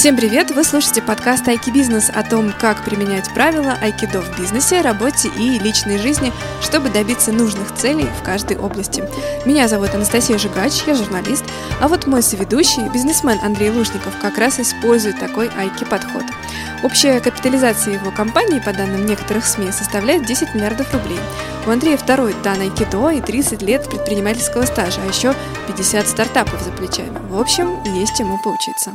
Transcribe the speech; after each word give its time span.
Всем 0.00 0.16
привет! 0.16 0.50
Вы 0.50 0.64
слушаете 0.64 1.02
подкаст 1.02 1.46
Айки 1.46 1.68
Бизнес 1.68 2.08
о 2.08 2.22
том, 2.22 2.54
как 2.58 2.82
применять 2.86 3.28
правила 3.34 3.76
айкидо 3.82 4.22
в 4.22 4.40
бизнесе, 4.40 4.80
работе 4.80 5.28
и 5.28 5.58
личной 5.58 5.98
жизни, 5.98 6.32
чтобы 6.62 6.88
добиться 6.88 7.32
нужных 7.32 7.74
целей 7.74 8.08
в 8.18 8.22
каждой 8.22 8.56
области. 8.56 9.04
Меня 9.44 9.68
зовут 9.68 9.94
Анастасия 9.94 10.38
Жигач, 10.38 10.84
я 10.86 10.94
журналист, 10.94 11.44
а 11.82 11.88
вот 11.88 12.06
мой 12.06 12.22
соведущий, 12.22 12.88
бизнесмен 12.88 13.38
Андрей 13.42 13.68
Лужников, 13.68 14.14
как 14.22 14.38
раз 14.38 14.58
использует 14.58 15.20
такой 15.20 15.50
айки 15.50 15.84
подход. 15.84 16.24
Общая 16.82 17.20
капитализация 17.20 17.92
его 17.92 18.10
компании, 18.10 18.58
по 18.58 18.72
данным 18.72 19.04
некоторых 19.04 19.44
СМИ, 19.44 19.70
составляет 19.70 20.24
10 20.24 20.54
миллиардов 20.54 20.90
рублей. 20.94 21.20
У 21.66 21.70
Андрея 21.70 21.98
второй 21.98 22.34
дан 22.42 22.58
айкидо 22.62 23.10
и 23.10 23.20
30 23.20 23.60
лет 23.60 23.86
предпринимательского 23.86 24.64
стажа, 24.64 25.02
а 25.04 25.06
еще 25.06 25.34
50 25.66 26.08
стартапов 26.08 26.62
за 26.62 26.70
плечами. 26.70 27.18
В 27.28 27.38
общем, 27.38 27.84
есть 27.84 28.16
чему 28.16 28.38
поучиться. 28.42 28.92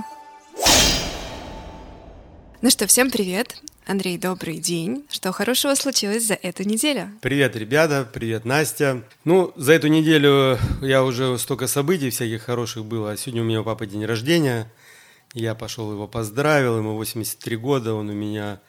Ну 2.66 2.72
что, 2.72 2.88
всем 2.88 3.12
привет. 3.12 3.62
Андрей, 3.86 4.18
добрый 4.18 4.58
день. 4.58 5.05
Что 5.12 5.32
хорошего 5.32 5.76
случилось 5.76 6.26
за 6.26 6.34
эту 6.34 6.64
неделю? 6.64 7.12
Привет, 7.22 7.55
ребята, 7.55 8.10
привет, 8.12 8.44
Настя. 8.44 9.04
Ну, 9.24 9.54
за 9.55 9.74
эту 9.74 9.86
неделю 9.86 10.58
я 10.82 11.04
уже 11.04 11.38
столько 11.38 11.68
событий 11.68 12.10
всяких 12.10 12.41
хороших 12.41 12.84
было. 12.84 13.16
Сегодня 13.18 13.44
у 13.44 13.46
меня 13.46 13.62
у 13.62 13.64
папы 13.64 13.86
день 13.86 14.04
рождения. 14.04 14.68
Я 15.36 15.54
пошел 15.54 15.91
его 15.91 16.08
поздравил, 16.08 16.80
ему 16.80 16.96
83 16.96 17.55
года, 17.55 17.94
он 17.94 18.10
у 18.10 18.14
меня 18.14 18.60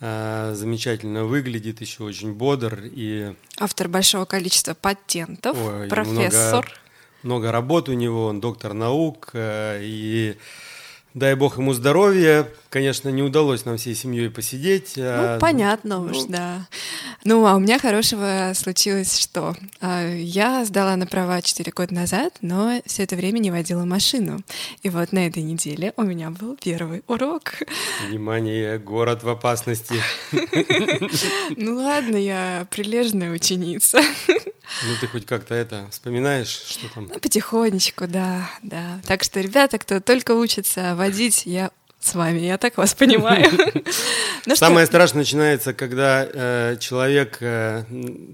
э, 0.00 0.54
замечательно 0.56 1.24
выглядит, 1.24 1.80
еще 1.80 2.02
очень 2.02 2.32
бодр 2.32 2.80
и... 2.92 3.36
Автор 3.56 3.86
большого 3.86 4.24
количества 4.24 4.74
патентов, 4.74 5.56
Ой, 5.64 5.86
профессор. 5.86 6.66
Много, 7.22 7.22
много 7.22 7.52
работ 7.52 7.88
у 7.88 7.92
него, 7.92 8.26
он 8.26 8.40
доктор 8.40 8.74
наук 8.74 9.30
э, 9.34 9.78
и 9.84 10.36
Дай 11.14 11.34
бог 11.34 11.58
ему 11.58 11.72
здоровья. 11.72 12.46
Конечно, 12.70 13.08
не 13.08 13.22
удалось 13.22 13.64
нам 13.64 13.78
всей 13.78 13.94
семьей 13.94 14.28
посидеть. 14.28 14.92
Ну, 14.96 15.04
а... 15.06 15.38
понятно 15.38 16.00
ну... 16.00 16.10
уж, 16.10 16.24
да. 16.28 16.66
Ну, 17.24 17.46
а 17.46 17.56
у 17.56 17.58
меня 17.58 17.78
хорошего 17.78 18.52
случилось 18.54 19.18
что? 19.18 19.56
А, 19.80 20.06
я 20.06 20.64
сдала 20.66 20.94
на 20.96 21.06
права 21.06 21.40
4 21.40 21.72
года 21.72 21.94
назад, 21.94 22.34
но 22.42 22.82
все 22.84 23.04
это 23.04 23.16
время 23.16 23.38
не 23.38 23.50
водила 23.50 23.84
машину. 23.84 24.40
И 24.82 24.90
вот 24.90 25.12
на 25.12 25.26
этой 25.26 25.42
неделе 25.42 25.94
у 25.96 26.02
меня 26.02 26.30
был 26.30 26.58
первый 26.62 27.02
урок. 27.06 27.54
Внимание, 28.06 28.78
город 28.78 29.22
в 29.22 29.28
опасности. 29.28 29.94
Ну 31.56 31.76
ладно, 31.76 32.16
я 32.16 32.66
прилежная 32.70 33.32
ученица. 33.32 34.00
Ну, 34.28 34.94
ты 35.00 35.06
хоть 35.06 35.26
как-то 35.26 35.54
это 35.54 35.86
вспоминаешь, 35.90 36.48
что 36.48 36.92
там? 36.92 37.08
Ну, 37.12 37.18
потихонечку, 37.18 38.06
да, 38.06 38.50
да. 38.62 39.00
Так 39.06 39.24
что, 39.24 39.40
ребята, 39.40 39.78
кто 39.78 40.00
только 40.00 40.32
учится 40.32 40.94
водить, 40.94 41.42
я 41.46 41.70
с 42.00 42.14
вами, 42.14 42.38
я 42.40 42.58
так 42.58 42.76
вас 42.76 42.94
понимаю. 42.94 43.50
Ну, 44.46 44.56
Самое 44.56 44.86
страшное 44.86 45.24
начинается, 45.24 45.74
когда 45.74 46.26
э, 46.26 46.76
человек, 46.80 47.36
э, 47.40 47.84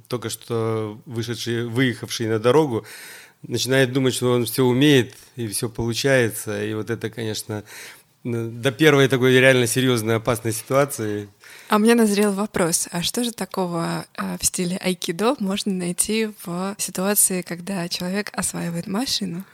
только 0.06 0.30
что 0.30 1.00
вышедший, 1.06 1.66
выехавший 1.66 2.28
на 2.28 2.38
дорогу, 2.38 2.86
начинает 3.42 3.92
думать, 3.92 4.14
что 4.14 4.30
он 4.30 4.44
все 4.44 4.62
умеет 4.62 5.16
и 5.34 5.48
все 5.48 5.68
получается. 5.68 6.64
И 6.64 6.72
вот 6.72 6.90
это, 6.90 7.10
конечно, 7.10 7.64
до 8.22 8.70
первой 8.70 9.08
такой 9.08 9.32
реально 9.40 9.66
серьезной 9.66 10.16
опасной 10.16 10.52
ситуации 10.52 11.28
а 11.68 11.78
мне 11.78 11.94
назрел 11.94 12.32
вопрос, 12.32 12.88
а 12.92 13.02
что 13.02 13.24
же 13.24 13.32
такого 13.32 14.04
э, 14.16 14.36
в 14.38 14.44
стиле 14.44 14.76
айкидо 14.76 15.34
можно 15.40 15.72
найти 15.72 16.30
в 16.44 16.76
ситуации, 16.78 17.42
когда 17.42 17.88
человек 17.88 18.30
осваивает 18.32 18.86
машину? 18.86 19.44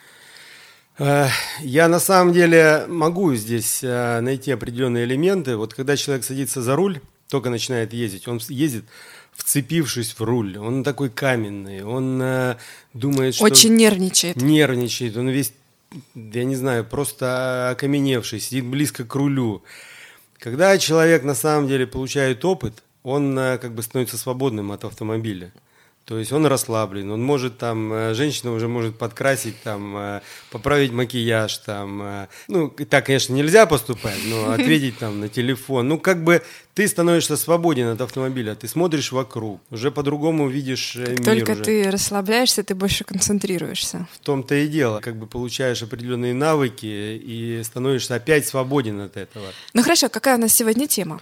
Я 1.01 1.89
на 1.89 1.99
самом 1.99 2.35
деле 2.35 2.85
могу 2.89 3.35
здесь 3.35 3.81
э, 3.83 4.21
найти 4.21 4.51
определенные 4.51 5.05
элементы. 5.05 5.57
Вот 5.57 5.73
когда 5.73 5.97
человек 5.97 6.25
садится 6.25 6.61
за 6.61 6.77
руль, 6.77 7.01
только 7.31 7.49
начинает 7.49 7.95
ездить, 7.95 8.29
он 8.29 8.39
ездит 8.49 8.85
вцепившись 9.33 10.13
в 10.13 10.21
руль. 10.23 10.59
Он 10.59 10.85
такой 10.85 11.09
каменный, 11.09 11.83
он 11.83 12.21
э, 12.23 12.57
думает, 12.93 13.35
что... 13.35 13.45
Очень 13.45 13.77
нервничает. 13.77 14.37
Нервничает, 14.37 15.17
он 15.17 15.29
весь, 15.29 15.53
я 16.15 16.45
не 16.45 16.57
знаю, 16.57 16.85
просто 16.85 17.71
окаменевший, 17.71 18.41
сидит 18.41 18.67
близко 18.67 19.05
к 19.05 19.15
рулю. 19.15 19.63
Когда 20.39 20.77
человек 20.77 21.23
на 21.23 21.35
самом 21.35 21.69
деле 21.69 21.87
получает 21.87 22.45
опыт, 22.45 22.83
он 23.03 23.39
э, 23.39 23.59
как 23.59 23.75
бы 23.75 23.83
становится 23.83 24.19
свободным 24.19 24.73
от 24.73 24.85
автомобиля. 24.85 25.51
То 26.05 26.19
есть 26.19 26.33
он 26.33 26.45
расслаблен, 26.47 27.09
он 27.13 27.23
может 27.23 27.59
там, 27.59 27.93
э, 27.93 28.15
женщина 28.15 28.53
уже 28.53 28.67
может 28.67 28.99
подкрасить, 28.99 29.63
там, 29.63 29.97
э, 29.97 30.21
поправить 30.51 30.91
макияж, 30.91 31.59
там, 31.59 32.03
э, 32.03 32.29
ну, 32.49 32.69
так, 32.69 33.07
конечно, 33.07 33.33
нельзя 33.33 33.65
поступать, 33.65 34.19
но 34.27 34.51
ответить 34.53 34.99
там 34.99 35.21
на 35.21 35.29
телефон. 35.29 35.87
Ну, 35.87 36.01
как 36.01 36.25
бы 36.25 36.43
ты 36.75 36.89
становишься 36.89 37.37
свободен 37.37 37.87
от 37.87 38.01
автомобиля, 38.01 38.57
ты 38.57 38.67
смотришь 38.67 39.13
вокруг, 39.13 39.61
уже 39.71 39.93
по-другому 39.93 40.49
видишь 40.49 40.97
как 40.97 41.11
мир 41.11 41.25
Только 41.25 41.53
уже. 41.53 41.63
ты 41.63 41.91
расслабляешься, 41.91 42.65
ты 42.65 42.75
больше 42.75 43.05
концентрируешься. 43.05 44.09
В 44.13 44.19
том-то 44.19 44.57
и 44.57 44.67
дело, 44.67 44.99
как 44.99 45.15
бы 45.15 45.29
получаешь 45.29 45.81
определенные 45.83 46.35
навыки 46.35 46.87
и 46.87 47.63
становишься 47.63 48.17
опять 48.17 48.49
свободен 48.49 49.01
от 49.01 49.17
этого. 49.17 49.47
Ну 49.75 49.83
хорошо, 49.85 50.09
какая 50.09 50.37
у 50.37 50.41
нас 50.41 50.53
сегодня 50.53 50.89
тема? 50.89 51.21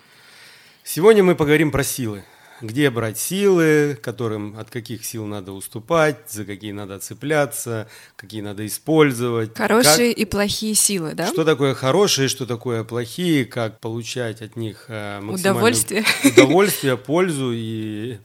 Сегодня 0.83 1.23
мы 1.23 1.35
поговорим 1.35 1.71
про 1.71 1.85
силы 1.85 2.25
где 2.61 2.91
брать 2.91 3.19
силы, 3.19 3.99
которым 4.03 4.59
от 4.59 4.71
каких 4.71 5.05
сил 5.05 5.27
надо 5.27 5.53
уступать, 5.53 6.31
за 6.31 6.45
какие 6.45 6.73
надо 6.73 6.99
цепляться, 6.99 7.89
какие 8.17 8.41
надо 8.41 8.67
использовать. 8.67 9.57
Хорошие 9.57 10.11
как, 10.11 10.19
и 10.19 10.25
плохие 10.25 10.75
силы, 10.75 11.15
да? 11.15 11.29
Что 11.29 11.45
такое 11.45 11.75
хорошие, 11.75 12.29
что 12.29 12.47
такое 12.47 12.85
плохие, 12.85 13.45
как 13.45 13.81
получать 13.81 14.43
от 14.43 14.57
них 14.57 14.87
э, 14.89 15.21
удовольствие, 15.21 16.05
удовольствие, 16.25 16.97
пользу 16.97 17.53
и 17.55 18.19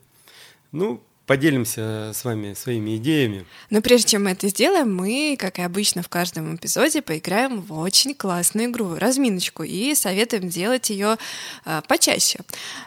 ну 0.71 1.01
поделимся 1.25 2.11
с 2.13 2.25
вами 2.25 2.53
своими 2.53 2.97
идеями. 2.97 3.45
Но 3.69 3.81
прежде 3.81 4.09
чем 4.09 4.25
мы 4.25 4.31
это 4.31 4.49
сделаем, 4.49 4.93
мы, 4.93 5.37
как 5.39 5.59
и 5.59 5.61
обычно 5.61 6.03
в 6.03 6.09
каждом 6.09 6.55
эпизоде, 6.55 7.01
поиграем 7.01 7.61
в 7.61 7.73
очень 7.79 8.13
классную 8.13 8.69
игру, 8.69 8.95
разминочку, 8.95 9.63
и 9.63 9.95
советуем 9.95 10.49
делать 10.49 10.89
ее 10.89 11.17
э, 11.65 11.81
почаще. 11.87 12.39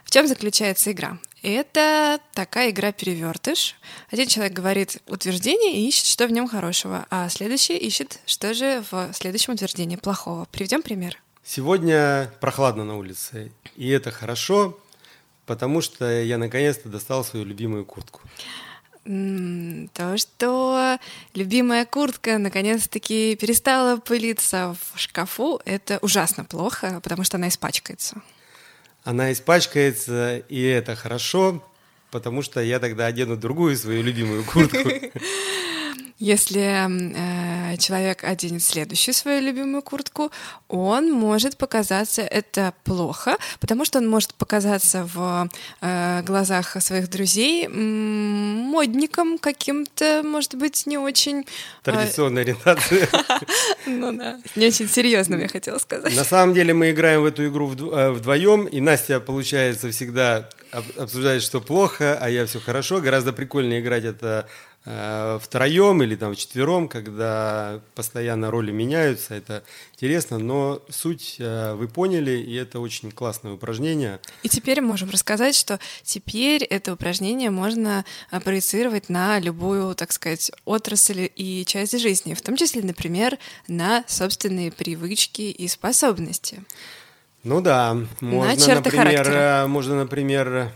В 0.04 0.10
чем 0.10 0.26
заключается 0.28 0.92
игра? 0.92 1.18
Это 1.42 2.18
такая 2.32 2.70
игра 2.70 2.92
перевертыш. 2.92 3.76
Один 4.10 4.26
человек 4.26 4.52
говорит 4.54 5.02
утверждение 5.06 5.76
и 5.76 5.86
ищет, 5.88 6.06
что 6.06 6.26
в 6.26 6.32
нем 6.32 6.48
хорошего, 6.48 7.06
а 7.10 7.28
следующий 7.28 7.76
ищет, 7.76 8.20
что 8.26 8.54
же 8.54 8.82
в 8.90 9.12
следующем 9.12 9.52
утверждении 9.52 9.96
плохого. 9.96 10.46
Приведем 10.50 10.82
пример. 10.82 11.18
Сегодня 11.44 12.32
прохладно 12.40 12.84
на 12.84 12.96
улице, 12.96 13.52
и 13.76 13.88
это 13.90 14.10
хорошо, 14.10 14.76
потому 15.44 15.80
что 15.82 16.20
я 16.22 16.38
наконец-то 16.38 16.88
достал 16.88 17.24
свою 17.24 17.44
любимую 17.44 17.84
куртку. 17.84 18.20
То, 19.04 20.16
что 20.16 20.98
любимая 21.34 21.86
куртка 21.86 22.38
наконец-таки 22.38 23.36
перестала 23.36 23.98
пылиться 23.98 24.74
в 24.74 24.98
шкафу, 24.98 25.60
это 25.64 25.98
ужасно 26.02 26.44
плохо, 26.44 27.00
потому 27.04 27.22
что 27.22 27.36
она 27.36 27.46
испачкается. 27.46 28.20
Она 29.06 29.30
испачкается, 29.30 30.38
и 30.48 30.60
это 30.64 30.96
хорошо, 30.96 31.64
потому 32.10 32.42
что 32.42 32.60
я 32.60 32.80
тогда 32.80 33.06
одену 33.06 33.36
другую 33.36 33.76
свою 33.76 34.02
любимую 34.02 34.42
куртку. 34.42 34.78
Если 36.18 36.62
э, 36.62 37.76
человек 37.76 38.24
оденет 38.24 38.62
следующую 38.62 39.14
свою 39.14 39.42
любимую 39.42 39.82
куртку, 39.82 40.32
он 40.68 41.12
может 41.12 41.58
показаться 41.58 42.22
это 42.22 42.72
плохо, 42.84 43.36
потому 43.60 43.84
что 43.84 43.98
он 43.98 44.08
может 44.08 44.34
показаться 44.34 45.04
в 45.04 45.50
э, 45.82 46.22
глазах 46.22 46.80
своих 46.82 47.10
друзей 47.10 47.68
модником 47.68 49.36
каким-то, 49.36 50.22
может 50.24 50.54
быть, 50.54 50.86
не 50.86 50.96
очень... 50.96 51.40
Э, 51.40 51.44
Традиционной 51.82 52.42
ориентации. 52.42 53.08
Ну 53.86 54.12
да, 54.12 54.40
не 54.56 54.66
очень 54.66 54.88
серьезным, 54.88 55.40
я 55.40 55.48
хотела 55.48 55.78
сказать. 55.78 56.16
На 56.16 56.24
самом 56.24 56.54
деле 56.54 56.74
мы 56.74 56.90
играем 56.90 57.22
в 57.22 57.26
эту 57.26 57.46
игру 57.46 57.70
э, 57.70 58.10
вдвоем, 58.10 58.64
и 58.64 58.80
Настя, 58.80 59.20
получается, 59.20 59.90
всегда 59.90 60.48
обсуждает, 60.96 61.42
что 61.42 61.60
плохо, 61.60 62.18
а 62.20 62.28
я 62.28 62.46
все 62.46 62.60
хорошо. 62.60 63.00
Гораздо 63.00 63.32
прикольнее 63.32 63.80
играть 63.80 64.04
это 64.04 64.48
втроем 64.86 66.00
или 66.02 66.14
там 66.14 66.34
вчетвером, 66.34 66.88
когда 66.88 67.80
постоянно 67.96 68.52
роли 68.52 68.70
меняются, 68.70 69.34
это 69.34 69.64
интересно, 69.94 70.38
но 70.38 70.80
суть 70.88 71.36
э, 71.40 71.74
вы 71.74 71.88
поняли, 71.88 72.38
и 72.38 72.54
это 72.54 72.78
очень 72.78 73.10
классное 73.10 73.52
упражнение. 73.52 74.20
И 74.44 74.48
теперь 74.48 74.80
можем 74.80 75.10
рассказать, 75.10 75.56
что 75.56 75.80
теперь 76.04 76.62
это 76.62 76.92
упражнение 76.92 77.50
можно 77.50 78.04
э, 78.30 78.38
проецировать 78.38 79.08
на 79.08 79.40
любую, 79.40 79.96
так 79.96 80.12
сказать, 80.12 80.52
отрасль 80.64 81.30
и 81.34 81.64
часть 81.66 81.98
жизни, 81.98 82.34
в 82.34 82.42
том 82.42 82.56
числе, 82.56 82.82
например, 82.82 83.38
на 83.66 84.04
собственные 84.06 84.70
привычки 84.70 85.42
и 85.42 85.66
способности. 85.66 86.62
Ну 87.42 87.60
да, 87.60 87.96
можно, 88.20 88.74
например, 88.74 89.06
характера. 89.06 89.66
можно, 89.68 89.96
например, 89.96 90.72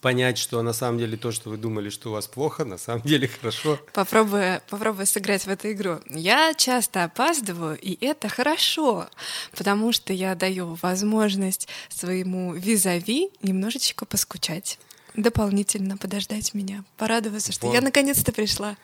понять, 0.00 0.38
что 0.38 0.62
на 0.62 0.72
самом 0.72 0.98
деле 0.98 1.16
то, 1.16 1.32
что 1.32 1.50
вы 1.50 1.56
думали, 1.56 1.90
что 1.90 2.10
у 2.10 2.12
вас 2.12 2.26
плохо, 2.26 2.64
на 2.64 2.78
самом 2.78 3.02
деле 3.02 3.28
хорошо. 3.28 3.78
Попробую, 3.92 4.60
попробую 4.68 5.06
сыграть 5.06 5.46
в 5.46 5.48
эту 5.48 5.72
игру. 5.72 6.00
Я 6.08 6.54
часто 6.54 7.04
опаздываю, 7.04 7.78
и 7.78 7.96
это 8.04 8.28
хорошо, 8.28 9.08
потому 9.56 9.92
что 9.92 10.12
я 10.12 10.34
даю 10.34 10.78
возможность 10.82 11.68
своему 11.88 12.54
визави 12.54 13.30
немножечко 13.42 14.04
поскучать, 14.06 14.78
дополнительно 15.14 15.96
подождать 15.96 16.54
меня, 16.54 16.84
порадоваться, 16.96 17.52
что 17.52 17.66
вот. 17.66 17.74
я 17.74 17.80
наконец-то 17.80 18.32
пришла. 18.32 18.76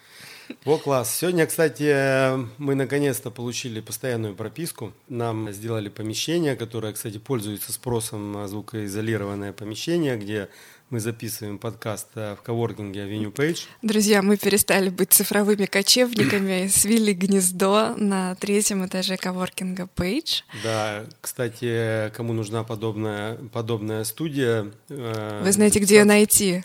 Во 0.64 0.78
класс. 0.78 1.16
Сегодня, 1.16 1.46
кстати, 1.46 2.36
мы 2.58 2.74
наконец-то 2.74 3.30
получили 3.30 3.80
постоянную 3.80 4.34
прописку. 4.34 4.92
Нам 5.08 5.50
сделали 5.52 5.88
помещение, 5.88 6.56
которое, 6.56 6.92
кстати, 6.92 7.18
пользуется 7.18 7.72
спросом 7.72 8.46
звукоизолированное 8.46 9.52
помещение, 9.52 10.16
где 10.16 10.48
мы 10.92 11.00
записываем 11.00 11.56
подкаст 11.56 12.08
э, 12.16 12.36
в 12.38 12.42
коворкинге 12.42 13.04
Авеню 13.04 13.30
Пейдж. 13.30 13.62
Друзья, 13.80 14.20
мы 14.20 14.36
перестали 14.36 14.90
быть 14.90 15.10
цифровыми 15.10 15.64
кочевниками, 15.64 16.68
свили 16.70 17.14
гнездо 17.14 17.94
на 17.96 18.34
третьем 18.34 18.84
этаже 18.84 19.16
коворкинга 19.16 19.86
Пейдж. 19.86 20.42
Да, 20.62 21.06
кстати, 21.22 22.12
кому 22.14 22.34
нужна 22.34 22.62
подобная, 22.62 23.36
подобная 23.54 24.04
студия... 24.04 24.70
Э, 24.90 25.40
Вы 25.42 25.52
знаете, 25.52 25.78
где 25.78 25.96
ее 25.96 26.04
найти. 26.04 26.62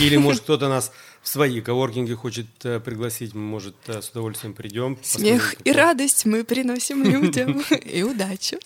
Или, 0.00 0.16
может, 0.16 0.42
кто-то 0.44 0.70
нас 0.70 0.90
в 1.22 1.28
свои 1.28 1.60
коворкинги 1.60 2.14
хочет 2.14 2.46
э, 2.64 2.80
пригласить, 2.80 3.34
мы, 3.34 3.42
может, 3.42 3.76
с 3.86 4.08
удовольствием 4.08 4.54
придем. 4.54 4.98
Смех 5.02 5.54
и 5.64 5.70
радость 5.70 6.24
мы 6.24 6.44
приносим 6.44 7.02
людям, 7.10 7.62
и 7.84 8.02
удачу. 8.02 8.56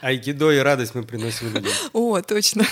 Айкидо 0.00 0.52
и 0.52 0.58
радость 0.58 0.94
мы 0.94 1.02
приносим 1.02 1.52
людям. 1.54 1.72
О, 1.92 2.18
точно. 2.22 2.64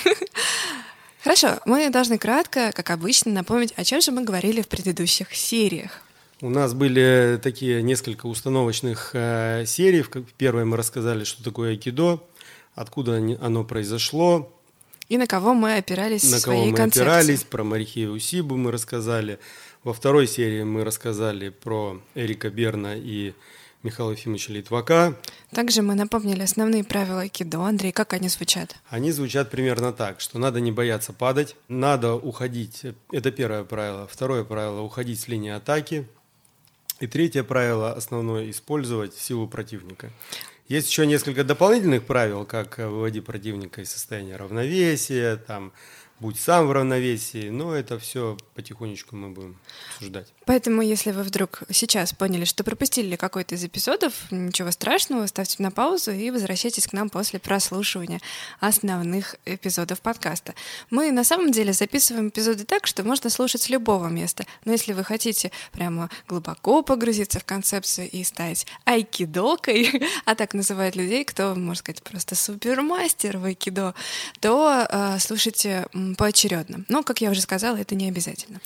Хорошо, 1.22 1.58
мы 1.64 1.90
должны 1.90 2.18
кратко, 2.18 2.72
как 2.72 2.90
обычно, 2.90 3.32
напомнить, 3.32 3.72
о 3.76 3.84
чем 3.84 4.00
же 4.00 4.12
мы 4.12 4.24
говорили 4.24 4.62
в 4.62 4.68
предыдущих 4.68 5.34
сериях. 5.34 6.00
У 6.40 6.50
нас 6.50 6.72
были 6.72 7.40
такие 7.42 7.82
несколько 7.82 8.26
установочных 8.26 9.10
э, 9.14 9.64
серий. 9.66 10.02
В 10.02 10.32
первой 10.36 10.64
мы 10.64 10.76
рассказали, 10.76 11.24
что 11.24 11.42
такое 11.42 11.70
айкидо, 11.70 12.22
откуда 12.76 13.16
оно 13.40 13.64
произошло. 13.64 14.54
И 15.08 15.18
на 15.18 15.26
кого 15.26 15.54
мы 15.54 15.76
опирались 15.76 16.30
на 16.30 16.36
в 16.36 16.40
своей 16.40 16.60
кого 16.60 16.70
мы 16.70 16.76
концепции. 16.76 17.00
опирались, 17.00 17.42
про 17.42 17.64
Марихею 17.64 18.12
Усибу 18.12 18.56
мы 18.56 18.70
рассказали. 18.70 19.40
Во 19.82 19.92
второй 19.92 20.28
серии 20.28 20.62
мы 20.62 20.84
рассказали 20.84 21.48
про 21.48 22.00
Эрика 22.14 22.50
Берна 22.50 22.94
и 22.94 23.32
Михаила 23.88 24.10
Ефимовича 24.10 24.52
Литвака. 24.52 25.16
Также 25.50 25.80
мы 25.80 25.94
напомнили 25.94 26.42
основные 26.42 26.84
правила 26.84 27.22
айкидо. 27.22 27.62
Андрей, 27.62 27.90
как 27.90 28.12
они 28.12 28.28
звучат? 28.28 28.76
Они 28.90 29.10
звучат 29.12 29.50
примерно 29.50 29.94
так, 29.94 30.20
что 30.20 30.38
надо 30.38 30.60
не 30.60 30.70
бояться 30.70 31.14
падать, 31.14 31.56
надо 31.68 32.12
уходить, 32.12 32.82
это 33.10 33.30
первое 33.30 33.64
правило. 33.64 34.06
Второе 34.06 34.44
правило– 34.44 34.80
уходить 34.82 35.20
с 35.20 35.26
линии 35.26 35.50
атаки. 35.50 36.06
И 37.00 37.06
третье 37.06 37.42
правило– 37.44 37.92
основное– 37.96 38.50
использовать 38.50 39.14
силу 39.14 39.48
противника. 39.48 40.10
Есть 40.68 40.90
еще 40.90 41.06
несколько 41.06 41.42
дополнительных 41.42 42.04
правил, 42.04 42.44
как 42.44 42.76
выводить 42.76 43.24
противника 43.24 43.80
из 43.80 43.90
состояния 43.90 44.36
равновесия, 44.36 45.36
там, 45.36 45.72
будь 46.20 46.38
сам 46.38 46.66
в 46.66 46.72
равновесии, 46.72 47.48
но 47.48 47.74
это 47.74 47.98
все 47.98 48.36
потихонечку 48.54 49.16
мы 49.16 49.30
будем 49.30 49.56
обсуждать. 49.94 50.30
Поэтому, 50.48 50.80
если 50.80 51.10
вы 51.10 51.24
вдруг 51.24 51.64
сейчас 51.70 52.14
поняли, 52.14 52.46
что 52.46 52.64
пропустили 52.64 53.16
какой-то 53.16 53.54
из 53.54 53.64
эпизодов, 53.64 54.14
ничего 54.30 54.70
страшного, 54.70 55.26
ставьте 55.26 55.62
на 55.62 55.70
паузу 55.70 56.10
и 56.10 56.30
возвращайтесь 56.30 56.86
к 56.86 56.94
нам 56.94 57.10
после 57.10 57.38
прослушивания 57.38 58.22
основных 58.58 59.36
эпизодов 59.44 60.00
подкаста. 60.00 60.54
Мы 60.88 61.12
на 61.12 61.22
самом 61.22 61.52
деле 61.52 61.74
записываем 61.74 62.28
эпизоды 62.30 62.64
так, 62.64 62.86
что 62.86 63.04
можно 63.04 63.28
слушать 63.28 63.60
с 63.60 63.68
любого 63.68 64.08
места, 64.08 64.46
но 64.64 64.72
если 64.72 64.94
вы 64.94 65.04
хотите 65.04 65.52
прямо 65.70 66.08
глубоко 66.26 66.80
погрузиться 66.80 67.40
в 67.40 67.44
концепцию 67.44 68.08
и 68.08 68.24
стать 68.24 68.66
айкидокой, 68.86 70.02
а 70.24 70.34
так 70.34 70.54
называют 70.54 70.96
людей, 70.96 71.26
кто, 71.26 71.54
можно 71.56 71.74
сказать, 71.74 72.02
просто 72.02 72.34
супермастер 72.34 73.36
в 73.36 73.44
айкидо, 73.44 73.94
то 74.40 74.86
э, 74.88 75.18
слушайте 75.20 75.88
поочередно. 76.16 76.86
Но, 76.88 77.02
как 77.02 77.20
я 77.20 77.32
уже 77.32 77.42
сказала, 77.42 77.76
это 77.76 77.94
не 77.94 78.08
обязательно. 78.08 78.62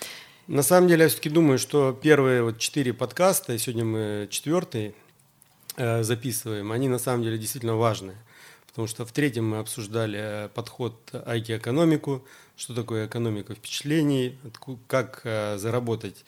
На 0.53 0.63
самом 0.63 0.87
деле, 0.87 1.05
я 1.05 1.09
все-таки 1.09 1.31
думаю, 1.31 1.59
что 1.59 1.99
первые 1.99 2.43
вот 2.43 2.59
четыре 2.59 2.93
подкаста, 2.93 3.55
и 3.55 3.59
сегодня 3.59 3.87
мы 3.87 4.29
четвертый 4.31 4.95
э, 5.77 6.03
записываем, 6.03 6.73
они 6.73 6.89
на 6.89 6.99
самом 6.99 7.23
деле 7.23 7.39
действительно 7.39 7.77
важны. 7.77 8.13
Потому 8.67 8.87
что 8.87 9.07
в 9.07 9.13
третьем 9.13 9.49
мы 9.49 9.61
обсуждали 9.61 10.19
э, 10.23 10.49
подход 10.51 10.95
айки-экономику, 11.25 12.23
что 12.59 12.75
такое 12.75 13.07
экономика 13.07 13.55
впечатлений, 13.55 14.39
как 14.89 15.23
э, 15.25 15.57
заработать 15.57 16.23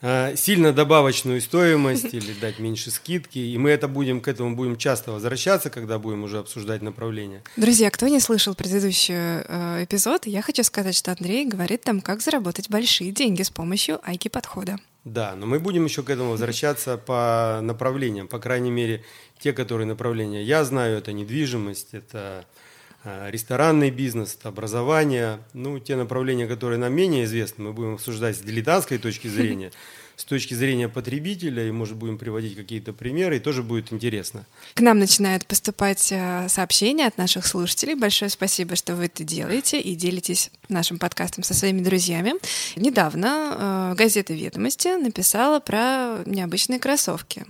сильно 0.00 0.72
добавочную 0.72 1.40
стоимость 1.40 2.14
или 2.14 2.32
дать 2.32 2.58
меньше 2.58 2.90
скидки. 2.90 3.38
И 3.38 3.58
мы 3.58 3.70
это 3.70 3.88
будем, 3.88 4.20
к 4.20 4.28
этому 4.28 4.54
будем 4.54 4.76
часто 4.76 5.12
возвращаться, 5.12 5.70
когда 5.70 5.98
будем 5.98 6.22
уже 6.22 6.38
обсуждать 6.38 6.82
направление. 6.82 7.42
Друзья, 7.56 7.90
кто 7.90 8.06
не 8.08 8.20
слышал 8.20 8.54
предыдущий 8.54 9.14
э, 9.16 9.84
эпизод, 9.84 10.26
я 10.26 10.42
хочу 10.42 10.62
сказать, 10.62 10.94
что 10.94 11.10
Андрей 11.12 11.46
говорит 11.46 11.82
там, 11.82 12.00
как 12.00 12.20
заработать 12.20 12.70
большие 12.70 13.10
деньги 13.10 13.42
с 13.42 13.50
помощью 13.50 13.98
айки 14.08 14.28
подхода. 14.28 14.78
Да, 15.04 15.34
но 15.34 15.46
мы 15.46 15.58
будем 15.58 15.84
еще 15.84 16.02
к 16.02 16.10
этому 16.10 16.30
возвращаться 16.30 16.98
по 16.98 17.60
направлениям, 17.62 18.28
по 18.28 18.38
крайней 18.38 18.70
мере, 18.70 19.04
те, 19.40 19.52
которые 19.52 19.86
направления 19.86 20.42
я 20.42 20.64
знаю, 20.64 20.98
это 20.98 21.12
недвижимость, 21.12 21.94
это 21.94 22.18
Э, 22.28 22.67
ресторанный 23.04 23.90
бизнес, 23.90 24.38
образование, 24.42 25.38
ну, 25.52 25.78
те 25.78 25.96
направления, 25.96 26.46
которые 26.46 26.78
нам 26.78 26.92
менее 26.92 27.24
известны, 27.24 27.64
мы 27.64 27.72
будем 27.72 27.94
обсуждать 27.94 28.36
с 28.36 28.40
дилетантской 28.40 28.98
точки 28.98 29.28
зрения, 29.28 29.70
с 30.16 30.24
точки 30.24 30.54
зрения 30.54 30.88
потребителя, 30.88 31.66
и, 31.66 31.70
может, 31.70 31.96
будем 31.96 32.18
приводить 32.18 32.56
какие-то 32.56 32.92
примеры, 32.92 33.36
и 33.36 33.40
тоже 33.40 33.62
будет 33.62 33.92
интересно. 33.92 34.44
К 34.74 34.80
нам 34.80 34.98
начинают 34.98 35.46
поступать 35.46 36.10
э, 36.10 36.48
сообщения 36.48 37.06
от 37.06 37.18
наших 37.18 37.46
слушателей. 37.46 37.94
Большое 37.94 38.28
спасибо, 38.30 38.74
что 38.74 38.96
вы 38.96 39.04
это 39.04 39.22
делаете 39.22 39.80
и 39.80 39.94
делитесь 39.94 40.50
нашим 40.68 40.98
подкастом 40.98 41.44
со 41.44 41.54
своими 41.54 41.82
друзьями. 41.82 42.34
Недавно 42.74 43.92
э, 43.92 43.94
газета 43.96 44.34
«Ведомости» 44.34 44.88
написала 45.00 45.60
про 45.60 46.18
необычные 46.26 46.80
кроссовки. 46.80 47.46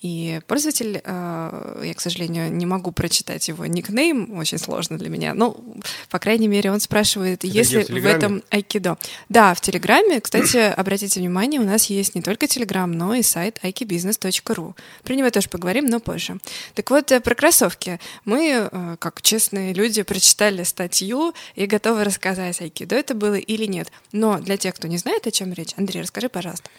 И 0.00 0.40
пользователь, 0.46 1.02
э, 1.04 1.82
я, 1.84 1.94
к 1.94 2.00
сожалению, 2.00 2.50
не 2.50 2.64
могу 2.64 2.90
прочитать 2.90 3.46
его 3.48 3.66
никнейм, 3.66 4.38
очень 4.38 4.56
сложно 4.56 4.96
для 4.96 5.10
меня. 5.10 5.34
Ну, 5.34 5.62
по 6.08 6.18
крайней 6.18 6.48
мере, 6.48 6.72
он 6.72 6.80
спрашивает, 6.80 7.44
Это 7.44 7.46
есть 7.46 7.72
ли 7.72 7.84
в, 7.84 7.88
в 7.88 8.06
этом 8.06 8.42
айкидо. 8.50 8.96
Да, 9.28 9.52
в 9.52 9.60
Телеграме, 9.60 10.20
кстати, 10.22 10.56
обратите 10.76 11.20
внимание, 11.20 11.60
у 11.60 11.64
нас 11.64 11.86
есть 11.86 12.14
не 12.14 12.22
только 12.22 12.46
Телеграм, 12.46 12.90
но 12.90 13.14
и 13.14 13.22
сайт 13.22 13.60
aikibusiness.ru. 13.62 14.74
Про 15.02 15.14
него 15.14 15.30
тоже 15.30 15.50
поговорим, 15.50 15.86
но 15.86 16.00
позже. 16.00 16.38
Так 16.74 16.90
вот, 16.90 17.12
э, 17.12 17.20
про 17.20 17.34
кроссовки. 17.34 18.00
Мы, 18.24 18.70
э, 18.72 18.96
как 18.98 19.20
честные 19.20 19.74
люди, 19.74 20.02
прочитали 20.02 20.62
статью 20.62 21.34
и 21.56 21.66
готовы 21.66 22.04
рассказать, 22.04 22.62
айкидо 22.62 22.96
это 22.96 23.14
было 23.14 23.34
или 23.34 23.66
нет. 23.66 23.92
Но 24.12 24.38
для 24.38 24.56
тех, 24.56 24.74
кто 24.74 24.88
не 24.88 24.96
знает, 24.96 25.26
о 25.26 25.30
чем 25.30 25.52
речь, 25.52 25.74
Андрей, 25.76 26.00
расскажи, 26.00 26.30
пожалуйста. 26.30 26.70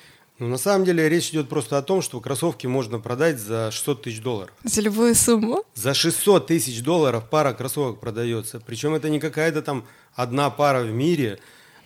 Ну, 0.41 0.47
на 0.47 0.57
самом 0.57 0.85
деле 0.85 1.07
речь 1.07 1.29
идет 1.29 1.49
просто 1.49 1.77
о 1.77 1.83
том, 1.83 2.01
что 2.01 2.19
кроссовки 2.19 2.65
можно 2.65 2.97
продать 2.97 3.37
за 3.37 3.69
600 3.69 4.01
тысяч 4.01 4.21
долларов. 4.21 4.51
За 4.63 4.81
любую 4.81 5.13
сумму? 5.13 5.63
За 5.75 5.93
600 5.93 6.47
тысяч 6.47 6.81
долларов 6.81 7.25
пара 7.29 7.53
кроссовок 7.53 7.99
продается. 7.99 8.59
Причем 8.59 8.95
это 8.95 9.07
не 9.09 9.19
какая-то 9.19 9.61
там 9.61 9.85
одна 10.15 10.49
пара 10.49 10.81
в 10.81 10.91
мире. 10.91 11.37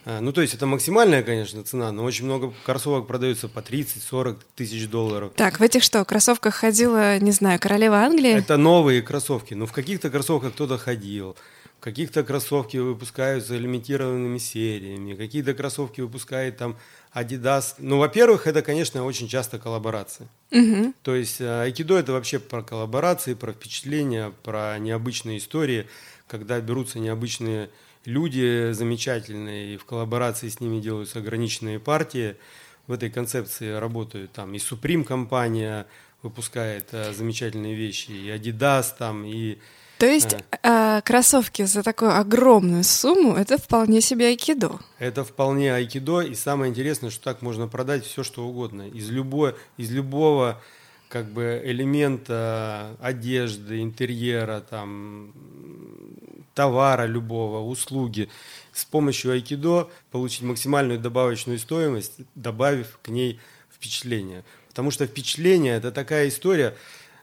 А, 0.05 0.21
ну, 0.21 0.31
то 0.31 0.39
есть 0.39 0.53
это 0.53 0.67
максимальная, 0.67 1.21
конечно, 1.21 1.65
цена, 1.65 1.91
но 1.91 2.05
очень 2.05 2.23
много 2.23 2.53
кроссовок 2.65 3.07
продается 3.07 3.49
по 3.49 3.59
30-40 3.59 4.37
тысяч 4.55 4.87
долларов. 4.87 5.33
Так, 5.35 5.59
в 5.59 5.61
этих 5.61 5.83
что, 5.83 6.05
кроссовках 6.05 6.55
ходила, 6.55 7.19
не 7.19 7.31
знаю, 7.31 7.59
королева 7.59 7.97
Англии? 7.97 8.31
Это 8.31 8.55
новые 8.55 9.01
кроссовки. 9.01 9.53
Ну, 9.53 9.65
в 9.65 9.73
каких-то 9.73 10.09
кроссовках 10.09 10.53
кто-то 10.53 10.77
ходил. 10.77 11.35
Каких-то 11.85 12.23
кроссовки 12.23 12.77
выпускаются 12.77 13.55
лимитированными 13.55 14.39
сериями, 14.39 15.13
какие-то 15.13 15.53
кроссовки 15.53 16.01
выпускает 16.01 16.57
там 16.57 16.77
Adidas. 17.13 17.75
Ну, 17.77 17.99
во-первых, 17.99 18.47
это, 18.47 18.63
конечно, 18.63 19.05
очень 19.05 19.27
часто 19.27 19.59
коллаборации. 19.59 20.27
Угу. 20.49 20.95
То 21.03 21.13
есть 21.13 21.41
э, 21.41 21.61
айкидо 21.61 21.99
это 21.99 22.11
вообще 22.13 22.39
про 22.39 22.63
коллаборации, 22.63 23.35
про 23.35 23.53
впечатления, 23.53 24.33
про 24.41 24.79
необычные 24.79 25.37
истории, 25.37 25.85
когда 26.27 26.59
берутся 26.59 26.97
необычные 26.97 27.69
люди 28.03 28.71
замечательные, 28.71 29.75
и 29.75 29.77
в 29.77 29.85
коллаборации 29.85 30.49
с 30.49 30.59
ними 30.59 30.81
делаются 30.81 31.19
ограниченные 31.19 31.79
партии. 31.79 32.35
В 32.87 32.93
этой 32.93 33.11
концепции 33.11 33.71
работают 33.71 34.31
там 34.31 34.55
и 34.55 34.57
Supreme 34.57 35.03
компания 35.03 35.85
выпускает 36.23 36.87
э, 36.93 37.13
замечательные 37.13 37.75
вещи, 37.75 38.09
и 38.09 38.29
Adidas 38.29 38.87
там, 38.97 39.23
и 39.23 39.59
то 39.97 40.05
есть 40.05 40.35
а. 40.63 40.97
э, 40.97 41.01
кроссовки 41.01 41.63
за 41.63 41.83
такую 41.83 42.17
огромную 42.17 42.83
сумму 42.83 43.35
это 43.35 43.57
вполне 43.57 44.01
себе 44.01 44.27
айкидо. 44.27 44.79
Это 44.99 45.23
вполне 45.23 45.73
айкидо, 45.73 46.21
и 46.21 46.35
самое 46.35 46.69
интересное, 46.69 47.09
что 47.09 47.23
так 47.23 47.41
можно 47.41 47.67
продать 47.67 48.05
все, 48.05 48.23
что 48.23 48.45
угодно. 48.45 48.87
Из, 48.87 49.09
любой, 49.09 49.55
из 49.77 49.91
любого 49.91 50.61
как 51.07 51.31
бы 51.31 51.61
элемента 51.63 52.97
одежды, 52.99 53.81
интерьера, 53.81 54.61
там, 54.61 55.33
товара 56.53 57.05
любого, 57.05 57.59
услуги, 57.59 58.29
с 58.73 58.85
помощью 58.85 59.31
айкидо 59.31 59.89
получить 60.11 60.41
максимальную 60.41 60.99
добавочную 60.99 61.59
стоимость, 61.59 62.13
добавив 62.35 62.99
к 63.01 63.09
ней 63.09 63.39
впечатление. 63.73 64.43
Потому 64.69 64.91
что 64.91 65.05
впечатление– 65.05 65.75
это 65.77 65.91
такая 65.91 66.27
история, 66.27 66.75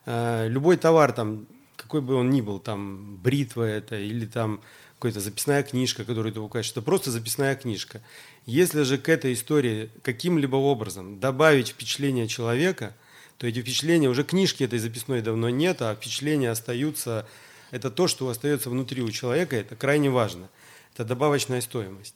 э, 0.07 0.49
любой 0.49 0.77
товар, 0.77 1.13
там, 1.13 1.47
какой 1.93 2.01
бы 2.01 2.15
он 2.15 2.31
ни 2.31 2.41
был, 2.41 2.59
там, 2.59 3.19
бритва 3.19 3.65
это 3.65 3.99
или 3.99 4.25
там 4.25 4.63
какая-то 4.99 5.21
записная 5.21 5.63
книжка, 5.63 6.05
которую 6.05 6.33
ты 6.33 6.41
покупаешь, 6.41 6.71
это 6.71 6.81
просто 6.81 7.11
записная 7.11 7.55
книжка. 7.55 8.01
Если 8.47 8.81
же 8.85 8.97
к 8.97 9.11
этой 9.11 9.35
истории 9.35 9.91
каким-либо 10.03 10.57
образом 10.57 11.21
добавить 11.21 11.69
впечатление 11.69 12.29
человека, 12.29 12.95
то 13.37 13.47
эти 13.47 13.61
впечатления, 13.61 14.09
уже 14.09 14.25
книжки 14.25 14.65
этой 14.65 14.79
записной 14.79 15.21
давно 15.21 15.51
нет, 15.51 15.83
а 15.83 15.95
впечатления 15.95 16.51
остаются, 16.51 17.29
это 17.73 17.91
то, 17.91 18.09
что 18.09 18.27
остается 18.31 18.71
внутри 18.71 19.03
у 19.03 19.11
человека, 19.11 19.55
это 19.55 19.77
крайне 19.77 20.09
важно– 20.09 20.49
это 20.95 21.05
добавочная 21.05 21.63
стоимость. 21.63 22.15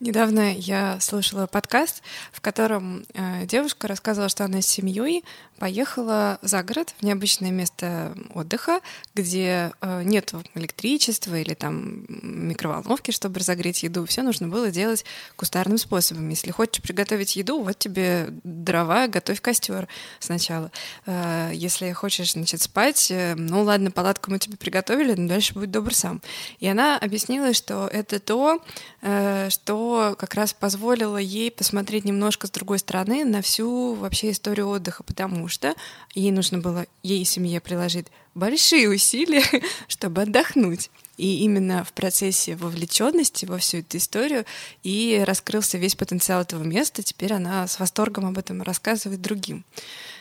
Недавно 0.00 0.54
я 0.54 0.98
слушала 1.00 1.46
подкаст, 1.46 2.02
в 2.32 2.40
котором 2.40 3.04
э, 3.12 3.44
девушка 3.44 3.88
рассказывала, 3.88 4.30
что 4.30 4.44
она 4.44 4.62
с 4.62 4.66
семьей 4.66 5.22
поехала 5.58 6.38
за 6.42 6.62
город 6.62 6.94
в 6.98 7.02
необычное 7.02 7.50
место 7.50 8.14
отдыха, 8.34 8.80
где 9.14 9.72
э, 9.80 10.02
нет 10.02 10.32
электричества 10.54 11.34
или 11.38 11.52
там 11.52 12.06
микроволновки, 12.08 13.10
чтобы 13.10 13.40
разогреть 13.40 13.82
еду. 13.82 14.06
Все 14.06 14.22
нужно 14.22 14.48
было 14.48 14.70
делать 14.70 15.04
кустарным 15.36 15.76
способом. 15.76 16.28
Если 16.30 16.50
хочешь 16.50 16.82
приготовить 16.82 17.36
еду, 17.36 17.62
вот 17.62 17.78
тебе 17.78 18.28
дрова, 18.44 19.08
готовь 19.08 19.42
костер 19.42 19.88
сначала. 20.20 20.70
Э, 21.04 21.50
если 21.52 21.92
хочешь, 21.92 22.32
значит, 22.32 22.62
спать, 22.62 23.12
ну 23.36 23.62
ладно, 23.62 23.90
палатку 23.90 24.30
мы 24.30 24.38
тебе 24.38 24.56
приготовили, 24.56 25.12
но 25.14 25.28
дальше 25.28 25.52
будет 25.52 25.70
добр 25.70 25.94
сам. 25.94 26.22
И 26.60 26.66
она 26.66 26.96
объяснила, 26.96 27.52
что 27.52 27.88
это 27.92 28.05
это 28.06 28.20
то, 28.20 28.62
э, 29.02 29.50
что 29.50 30.14
как 30.18 30.34
раз 30.34 30.52
позволило 30.52 31.16
ей 31.16 31.50
посмотреть 31.50 32.04
немножко 32.04 32.46
с 32.46 32.50
другой 32.50 32.78
стороны 32.78 33.24
на 33.24 33.42
всю 33.42 33.94
вообще 33.94 34.30
историю 34.30 34.68
отдыха, 34.68 35.02
потому 35.02 35.48
что 35.48 35.74
ей 36.14 36.30
нужно 36.30 36.58
было, 36.58 36.86
ей 37.02 37.22
и 37.22 37.24
семье 37.24 37.60
приложить 37.60 38.06
большие 38.34 38.88
усилия, 38.88 39.44
чтобы 39.88 40.22
отдохнуть. 40.22 40.90
И 41.16 41.38
именно 41.44 41.82
в 41.82 41.94
процессе 41.94 42.56
вовлеченности 42.56 43.46
во 43.46 43.56
всю 43.56 43.78
эту 43.78 43.96
историю 43.96 44.44
и 44.82 45.22
раскрылся 45.26 45.78
весь 45.78 45.94
потенциал 45.94 46.42
этого 46.42 46.62
места. 46.62 47.02
Теперь 47.02 47.32
она 47.32 47.66
с 47.66 47.80
восторгом 47.80 48.26
об 48.26 48.36
этом 48.36 48.60
рассказывает 48.60 49.22
другим. 49.22 49.64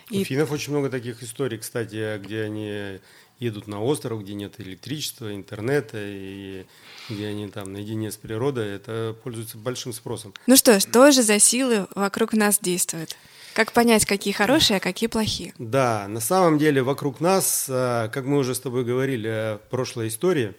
И... 0.09 0.21
У 0.21 0.23
финнов 0.23 0.51
очень 0.51 0.71
много 0.71 0.89
таких 0.89 1.21
историй, 1.21 1.57
кстати, 1.57 2.17
где 2.19 2.43
они 2.43 2.99
едут 3.39 3.67
на 3.67 3.81
остров, 3.81 4.21
где 4.21 4.33
нет 4.33 4.59
электричества, 4.59 5.33
интернета, 5.33 5.97
и 5.99 6.65
где 7.09 7.27
они 7.27 7.47
там 7.49 7.73
наедине 7.73 8.11
с 8.11 8.17
природой, 8.17 8.69
это 8.69 9.15
пользуется 9.23 9.57
большим 9.57 9.93
спросом. 9.93 10.33
Ну 10.47 10.55
что 10.55 10.79
ж, 10.79 10.85
тоже 10.85 11.21
за 11.21 11.39
силы 11.39 11.87
вокруг 11.95 12.33
нас 12.33 12.59
действуют? 12.59 13.15
Как 13.53 13.71
понять, 13.71 14.05
какие 14.05 14.33
хорошие, 14.33 14.77
а 14.77 14.79
какие 14.81 15.07
плохие? 15.07 15.53
Да, 15.57 16.07
на 16.09 16.19
самом 16.19 16.57
деле 16.57 16.83
вокруг 16.83 17.21
нас, 17.21 17.67
а, 17.69 18.09
как 18.09 18.25
мы 18.25 18.37
уже 18.37 18.53
с 18.53 18.59
тобой 18.59 18.83
говорили 18.83 19.57
в 19.57 19.69
прошлой 19.69 20.09
истории, 20.09 20.53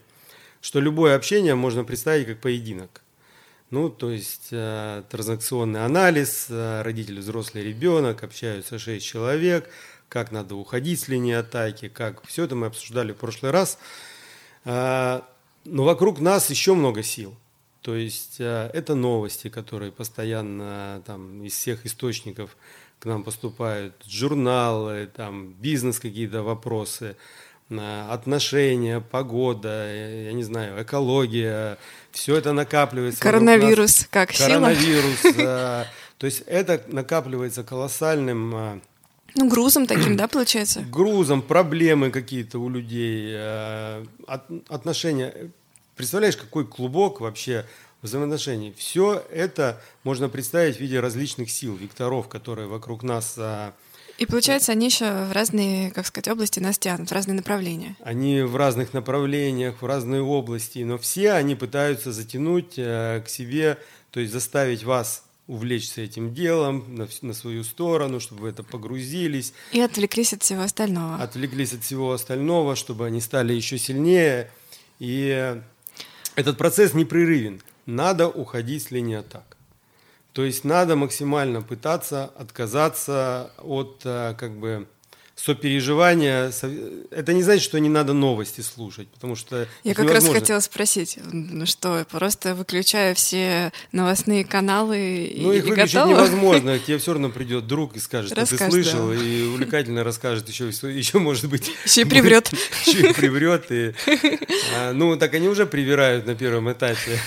что 0.63 0.81
любое 0.81 1.15
общение 1.15 1.55
можно 1.55 1.85
представить 1.85 2.27
как 2.27 2.41
поединок. 2.41 3.03
Ну, 3.71 3.91
то 3.91 4.11
есть 4.11 4.49
э, 4.53 5.03
транзакционный 5.11 5.85
анализ, 5.85 6.47
э, 6.49 6.83
родитель, 6.83 7.19
взрослый 7.19 7.65
ребенок, 7.65 8.23
общаются 8.23 8.79
шесть 8.79 9.05
человек, 9.05 9.69
как 10.09 10.33
надо 10.33 10.55
уходить 10.55 11.01
с 11.01 11.09
линии 11.09 11.35
атаки, 11.35 11.89
как 11.89 12.27
все 12.27 12.45
это 12.45 12.55
мы 12.55 12.67
обсуждали 12.67 13.13
в 13.13 13.17
прошлый 13.17 13.53
раз. 13.53 13.79
Э, 14.65 15.21
но 15.65 15.85
вокруг 15.85 16.21
нас 16.21 16.51
еще 16.51 16.75
много 16.75 17.03
сил. 17.03 17.35
То 17.83 17.95
есть 17.95 18.37
э, 18.41 18.71
это 18.73 18.95
новости, 18.95 19.49
которые 19.49 19.93
постоянно 19.93 21.03
там, 21.07 21.45
из 21.45 21.53
всех 21.53 21.87
источников 21.87 22.57
к 22.99 23.05
нам 23.05 23.23
поступают, 23.23 23.95
журналы, 24.07 25.09
там, 25.15 25.53
бизнес 25.53 26.01
какие-то 26.01 26.43
вопросы, 26.43 27.17
э, 27.69 28.07
отношения, 28.11 29.01
погода, 29.01 29.93
я 29.93 30.33
не 30.33 30.43
знаю, 30.43 30.83
экология, 30.83 31.79
все 32.11 32.37
это 32.37 32.53
накапливается. 32.53 33.21
Коронавирус 33.21 34.07
как 34.11 34.31
Коронавирус. 34.31 35.21
Сила? 35.23 35.87
То 36.19 36.27
есть 36.27 36.43
это 36.47 36.83
накапливается 36.89 37.63
колоссальным 37.63 38.81
ну, 39.37 39.49
грузом 39.49 39.87
таким, 39.87 40.17
да, 40.17 40.29
получается? 40.29 40.81
Грузом, 40.91 41.43
проблемы 41.43 42.11
какие-то 42.11 42.59
у 42.59 42.69
людей, 42.69 43.33
э, 43.35 44.05
отношения. 44.69 45.51
Представляешь, 45.95 46.37
какой 46.37 46.67
клубок 46.67 47.21
вообще 47.21 47.67
взаимоотношений. 48.03 48.75
Все 48.77 49.25
это 49.31 49.81
можно 50.05 50.29
представить 50.29 50.77
в 50.77 50.81
виде 50.81 51.01
различных 51.01 51.51
сил, 51.51 51.75
векторов, 51.77 52.29
которые 52.29 52.69
вокруг 52.69 53.03
нас 53.03 53.35
а, 53.39 53.73
и 54.19 54.25
получается, 54.25 54.73
они 54.73 54.87
еще 54.87 55.27
в 55.27 55.33
разные, 55.33 55.91
как 55.91 56.07
сказать, 56.07 56.29
области 56.29 56.59
нас 56.59 56.79
тянут, 56.79 57.11
в 57.11 57.13
разные 57.13 57.35
направления. 57.35 57.97
Они 58.01 58.41
в 58.41 58.57
разных 58.57 58.95
направлениях, 58.95 59.83
в 59.83 59.87
разные 59.87 60.23
области, 60.23 60.79
но 60.79 60.97
все 60.97 61.33
они 61.33 61.55
пытаются 61.55 62.13
затянуть 62.13 62.75
э, 62.79 63.23
к 63.27 63.29
себе, 63.29 63.77
то 64.11 64.21
есть 64.21 64.33
заставить 64.33 64.85
вас 64.85 65.26
увлечься 65.47 66.01
этим 66.01 66.35
делом 66.35 66.85
на, 66.97 67.09
на 67.23 67.33
свою 67.33 67.63
сторону, 67.65 68.21
чтобы 68.21 68.43
вы 68.43 68.49
это 68.49 68.63
погрузились. 68.63 69.53
И 69.73 69.81
отвлеклись 69.81 70.33
от 70.33 70.43
всего 70.43 70.63
остального. 70.63 71.17
Отвлеклись 71.17 71.73
от 71.73 71.85
всего 71.85 72.13
остального, 72.13 72.75
чтобы 72.75 73.07
они 73.07 73.21
стали 73.21 73.53
еще 73.53 73.79
сильнее. 73.79 74.51
И 74.99 75.57
этот 76.35 76.59
процесс 76.59 76.95
непрерывен. 76.95 77.63
Надо 77.87 78.29
уходить 78.29 78.83
с 78.83 78.91
линии 78.91 79.17
атак. 79.17 79.57
То 80.33 80.45
есть 80.45 80.65
надо 80.65 80.97
максимально 80.97 81.63
пытаться 81.63 82.25
отказаться 82.25 83.53
от 83.57 84.03
э, 84.05 84.35
как 84.39 84.59
бы 84.59 84.87
сопереживания. 85.37 86.51
Это 87.11 87.33
не 87.35 87.43
значит, 87.43 87.63
что 87.63 87.79
не 87.79 87.91
надо 87.91 88.15
новости 88.15 88.63
слушать, 88.63 89.07
потому 89.09 89.37
что 89.37 89.69
я 89.85 89.95
как 89.95 90.07
невозможно. 90.07 90.33
раз 90.33 90.41
хотела 90.41 90.61
спросить, 90.61 91.19
ну 91.31 91.67
что, 91.67 92.07
просто 92.11 92.55
выключаю 92.55 93.15
все 93.15 93.71
новостные 93.93 94.45
каналы 94.45 95.33
ну, 95.37 95.53
и 95.53 95.59
их 95.59 95.65
выключить 95.67 95.95
готова? 95.95 96.11
невозможно. 96.11 96.79
Тебе 96.87 96.99
все 96.99 97.13
равно 97.13 97.29
придет 97.29 97.67
друг 97.67 97.97
и 97.97 98.01
скажет, 98.01 98.33
что 98.33 98.47
ты 98.47 98.57
слышал, 98.57 99.11
да. 99.11 99.15
и 99.15 99.45
увлекательно 99.45 100.03
расскажет 100.03 100.49
еще, 100.49 100.69
еще 100.69 101.19
может 101.19 101.49
быть. 101.49 101.71
Еще 101.85 102.03
и 102.03 102.05
приврет. 102.07 102.51
Еще 102.87 103.11
и 103.11 103.13
приврет. 103.13 103.71
И, 103.71 103.93
а, 104.75 104.93
ну, 104.93 105.17
так 105.17 105.35
они 105.35 105.49
уже 105.49 105.67
привирают 105.67 106.27
на 106.27 106.35
первом 106.35 106.73
этапе. 106.73 107.21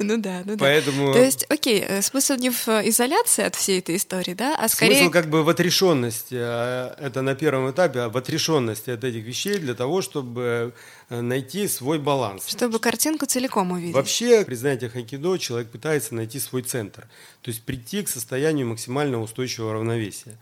Ну 0.10 0.16
да, 0.16 0.42
ну 0.46 0.56
да. 0.56 0.64
Поэтому... 0.64 1.12
То 1.12 1.22
есть, 1.22 1.44
окей, 1.48 1.84
э, 1.86 2.02
смысл 2.02 2.34
не 2.34 2.50
в 2.50 2.68
изоляции 2.68 3.44
от 3.44 3.54
всей 3.54 3.80
этой 3.80 3.96
истории, 3.96 4.34
да, 4.34 4.56
а 4.56 4.68
скорее... 4.68 4.96
Смысл 4.96 5.10
как 5.10 5.28
бы 5.28 5.44
в 5.44 5.48
отрешенности. 5.48 6.36
А, 6.38 6.94
это 6.98 7.22
на 7.22 7.34
первом 7.34 7.70
этапе, 7.70 8.00
а 8.00 8.08
в 8.08 8.16
отрешенности 8.16 8.90
от 8.90 9.04
этих 9.04 9.24
вещей 9.24 9.58
для 9.58 9.74
того, 9.74 10.00
чтобы 10.00 10.72
э, 11.10 11.20
найти 11.20 11.68
свой 11.68 11.98
баланс. 11.98 12.48
Чтобы 12.48 12.78
картинку 12.78 13.26
целиком 13.26 13.72
увидеть. 13.72 13.94
Вообще, 13.94 14.44
при 14.44 14.54
занятии 14.54 14.86
хайкидо 14.86 15.36
человек 15.38 15.70
пытается 15.70 16.14
найти 16.14 16.40
свой 16.40 16.62
центр. 16.62 17.02
То 17.42 17.50
есть 17.50 17.62
прийти 17.62 18.02
к 18.02 18.08
состоянию 18.08 18.66
максимально 18.66 19.20
устойчивого 19.20 19.74
равновесия. 19.74 20.38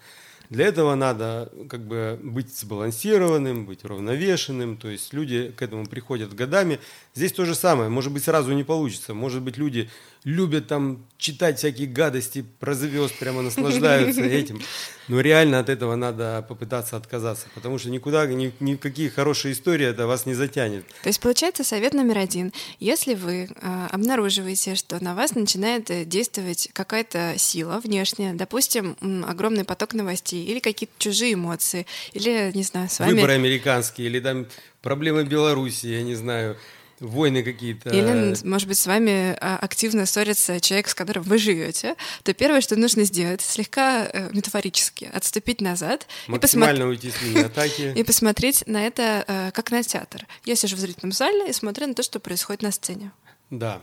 Для 0.50 0.66
этого 0.66 0.94
надо 0.94 1.52
как 1.68 1.86
бы 1.86 2.18
быть 2.22 2.56
сбалансированным, 2.56 3.66
быть 3.66 3.84
равновешенным, 3.84 4.76
то 4.76 4.88
есть 4.88 5.12
люди 5.12 5.52
к 5.56 5.60
этому 5.60 5.86
приходят 5.86 6.34
годами. 6.34 6.80
Здесь 7.14 7.32
то 7.32 7.44
же 7.44 7.54
самое, 7.54 7.90
может 7.90 8.12
быть 8.12 8.24
сразу 8.24 8.52
не 8.52 8.64
получится, 8.64 9.12
может 9.12 9.42
быть 9.42 9.58
люди 9.58 9.90
любят 10.24 10.66
там 10.66 11.06
читать 11.16 11.58
всякие 11.58 11.86
гадости 11.86 12.44
про 12.60 12.74
звезд, 12.74 13.18
прямо 13.18 13.42
наслаждаются 13.42 14.20
этим. 14.24 14.60
Но 15.08 15.20
реально 15.20 15.58
от 15.58 15.68
этого 15.68 15.94
надо 15.96 16.44
попытаться 16.46 16.96
отказаться, 16.96 17.46
потому 17.54 17.78
что 17.78 17.88
никуда, 17.88 18.26
ни, 18.26 18.52
никакие 18.60 19.10
хорошие 19.10 19.52
истории 19.52 19.86
это 19.86 20.06
вас 20.06 20.26
не 20.26 20.34
затянет. 20.34 20.86
То 21.02 21.08
есть 21.08 21.20
получается 21.20 21.64
совет 21.64 21.94
номер 21.94 22.18
один. 22.18 22.52
Если 22.78 23.14
вы 23.14 23.48
э, 23.48 23.86
обнаруживаете, 23.90 24.74
что 24.74 25.02
на 25.02 25.14
вас 25.14 25.34
начинает 25.34 25.90
э, 25.90 26.04
действовать 26.04 26.68
какая-то 26.72 27.34
сила 27.38 27.80
внешняя, 27.82 28.34
допустим, 28.34 28.96
огромный 29.26 29.64
поток 29.64 29.94
новостей 29.94 30.37
или 30.44 30.60
какие-то 30.60 30.94
чужие 30.98 31.34
эмоции, 31.34 31.86
или, 32.12 32.50
не 32.54 32.62
знаю, 32.62 32.88
с 32.88 32.98
вами... 32.98 33.12
Выборы 33.12 33.34
американские, 33.34 34.08
или 34.08 34.20
там 34.20 34.46
проблемы 34.82 35.24
Беларуси, 35.24 35.86
я 35.86 36.02
не 36.02 36.14
знаю, 36.14 36.56
войны 37.00 37.42
какие-то. 37.42 37.90
Или, 37.90 38.34
может 38.46 38.68
быть, 38.68 38.78
с 38.78 38.86
вами 38.86 39.36
а, 39.40 39.58
активно 39.60 40.06
ссорится 40.06 40.60
человек, 40.60 40.88
с 40.88 40.94
которым 40.94 41.22
вы 41.24 41.38
живете, 41.38 41.94
то 42.22 42.32
первое, 42.34 42.60
что 42.60 42.76
нужно 42.76 43.04
сделать, 43.04 43.40
слегка 43.40 44.08
э, 44.12 44.30
метафорически 44.32 45.08
отступить 45.12 45.60
назад 45.60 46.06
и, 46.28 46.38
посмотри... 46.38 46.82
уйти 46.82 47.10
с 47.10 47.22
линии 47.22 47.44
атаки. 47.44 47.92
и 47.96 48.02
посмотреть 48.02 48.64
на 48.66 48.86
это 48.86 49.24
э, 49.26 49.50
как 49.52 49.70
на 49.70 49.82
театр. 49.82 50.26
Я 50.44 50.56
сижу 50.56 50.76
в 50.76 50.78
зрительном 50.78 51.12
зале 51.12 51.48
и 51.48 51.52
смотрю 51.52 51.86
на 51.86 51.94
то, 51.94 52.02
что 52.02 52.20
происходит 52.20 52.62
на 52.62 52.72
сцене. 52.72 53.12
Да. 53.50 53.82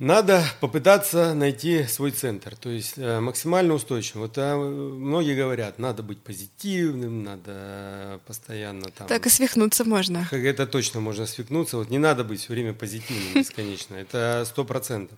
Надо 0.00 0.42
попытаться 0.60 1.34
найти 1.34 1.84
свой 1.84 2.10
центр, 2.10 2.56
то 2.56 2.68
есть 2.68 2.94
э, 2.96 3.20
максимально 3.20 3.74
устойчивым. 3.74 4.22
Вот 4.22 4.36
э, 4.36 4.56
многие 4.56 5.36
говорят, 5.36 5.78
надо 5.78 6.02
быть 6.02 6.20
позитивным, 6.20 7.22
надо 7.22 8.20
постоянно 8.26 8.90
там. 8.90 9.06
Так 9.06 9.26
и 9.26 9.28
свихнуться 9.28 9.84
можно. 9.84 10.28
Это 10.32 10.66
точно 10.66 10.98
можно 10.98 11.26
свихнуться. 11.26 11.76
Вот 11.76 11.90
не 11.90 11.98
надо 11.98 12.24
быть 12.24 12.40
все 12.40 12.52
время 12.52 12.72
позитивным 12.72 13.34
бесконечно. 13.34 13.94
Это 13.94 14.44
сто 14.46 14.64
процентов. 14.64 15.16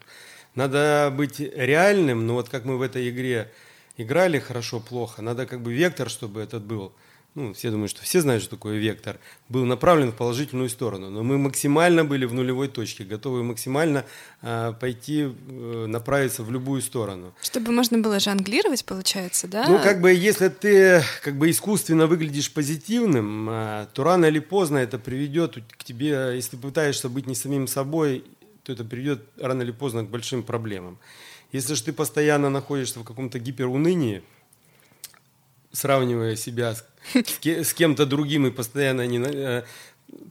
Надо 0.55 1.11
быть 1.17 1.41
реальным, 1.41 2.27
но 2.27 2.35
вот 2.35 2.51
как 2.51 2.67
мы 2.67 2.77
в 2.77 2.83
этой 2.83 3.09
игре 3.09 3.51
играли 3.97 4.39
хорошо, 4.39 4.81
плохо, 4.81 5.23
надо 5.23 5.47
как 5.47 5.63
бы 5.63 5.73
вектор, 5.73 6.11
чтобы 6.11 6.43
этот 6.43 6.65
был 6.65 6.93
ну, 7.37 7.53
все 7.53 7.71
думают, 7.71 7.91
что 7.91 8.03
все 8.03 8.23
знают, 8.23 8.43
что 8.43 8.57
такое 8.57 8.79
вектор, 8.79 9.19
был 9.51 9.67
направлен 9.67 10.11
в 10.11 10.15
положительную 10.17 10.71
сторону. 10.71 11.11
Но 11.11 11.23
мы 11.23 11.37
максимально 11.37 12.03
были 12.03 12.25
в 12.25 12.33
нулевой 12.33 12.69
точке, 12.69 13.05
готовы 13.05 13.45
максимально 13.45 14.07
э, 14.41 14.73
пойти, 14.81 15.29
э, 15.29 15.87
направиться 15.87 16.43
в 16.43 16.51
любую 16.51 16.81
сторону. 16.81 17.35
Чтобы 17.43 17.73
можно 17.73 17.99
было 17.99 18.21
жонглировать, 18.21 18.87
получается, 18.87 19.49
да? 19.49 19.69
Ну, 19.69 19.79
как 19.79 20.01
бы, 20.01 20.15
если 20.15 20.49
ты 20.49 21.03
как 21.23 21.37
бы 21.37 21.51
искусственно 21.51 22.07
выглядишь 22.07 22.51
позитивным, 22.51 23.51
э, 23.51 23.87
то 23.93 24.03
рано 24.03 24.25
или 24.25 24.39
поздно 24.39 24.79
это 24.79 24.99
приведет 24.99 25.59
к 25.77 25.85
тебе, 25.85 26.33
если 26.35 26.53
ты 26.53 26.57
пытаешься 26.57 27.11
быть 27.11 27.27
не 27.27 27.35
самим 27.35 27.69
собой, 27.69 28.25
то 28.63 28.73
это 28.73 28.83
приведет 28.83 29.21
рано 29.39 29.61
или 29.61 29.73
поздно 29.73 30.05
к 30.05 30.09
большим 30.09 30.43
проблемам. 30.43 30.99
Если 31.53 31.75
же 31.75 31.83
ты 31.83 31.93
постоянно 31.93 32.49
находишься 32.49 32.99
в 32.99 33.05
каком-то 33.05 33.39
гиперунынии, 33.39 34.23
сравнивая 35.73 36.37
себя 36.37 36.75
с, 36.75 36.85
с 37.15 37.75
кем-то 37.75 38.07
другим 38.07 38.47
и 38.47 38.51
постоянно 38.51 39.07
не 39.07 39.19
э, 39.19 39.63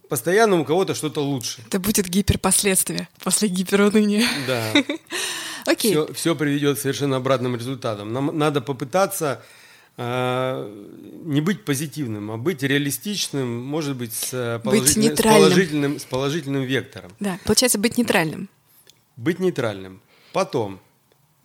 постоянно 0.10 0.60
у 0.60 0.65
кого-то 0.65 0.94
что-то 0.96 1.22
лучше. 1.22 1.62
Это 1.68 1.80
будет 1.80 2.08
гиперпоследствие 2.08 3.08
после 3.24 3.48
гиперуныния. 3.48 4.27
Да. 4.48 4.74
Окей. 5.65 5.92
Все, 5.92 6.13
все 6.13 6.36
приведет 6.36 6.77
к 6.77 6.82
совершенно 6.82 7.18
обратным 7.18 7.56
результатам. 7.56 8.13
Нам 8.13 8.38
надо 8.38 8.62
попытаться 8.62 9.44
э, 9.98 10.86
не 11.24 11.42
быть 11.42 11.65
позитивным, 11.65 12.32
а 12.32 12.38
быть 12.38 12.62
реалистичным, 12.62 13.63
может 13.63 13.96
быть, 13.96 14.13
с, 14.13 14.62
положительным, 14.63 15.10
быть 15.10 15.20
с, 15.20 15.24
положительным, 15.24 16.00
с 16.00 16.04
положительным 16.04 16.63
вектором. 16.63 17.12
Да, 17.20 17.39
получается 17.44 17.80
быть 17.80 17.98
нейтральным. 17.98 18.50
Быть 19.15 19.39
нейтральным. 19.39 20.01
Потом 20.34 20.80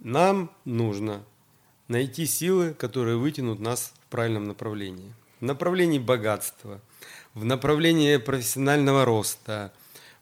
нам 0.01 0.51
нужно 0.65 1.25
найти 1.91 2.25
силы, 2.25 2.73
которые 2.73 3.17
вытянут 3.17 3.61
нас 3.61 3.93
в 4.07 4.11
правильном 4.11 4.45
направлении. 4.45 5.13
В 5.41 5.45
направлении 5.45 5.99
богатства, 5.99 6.81
в 7.35 7.45
направлении 7.45 8.17
профессионального 8.17 9.05
роста, 9.05 9.73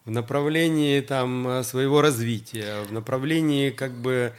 в 0.05 0.11
направлении 0.11 1.01
там, 1.03 1.63
своего 1.65 2.01
развития, 2.01 2.83
в 2.85 2.93
направлении 2.93 3.71
как 3.71 3.93
бы 3.93 4.33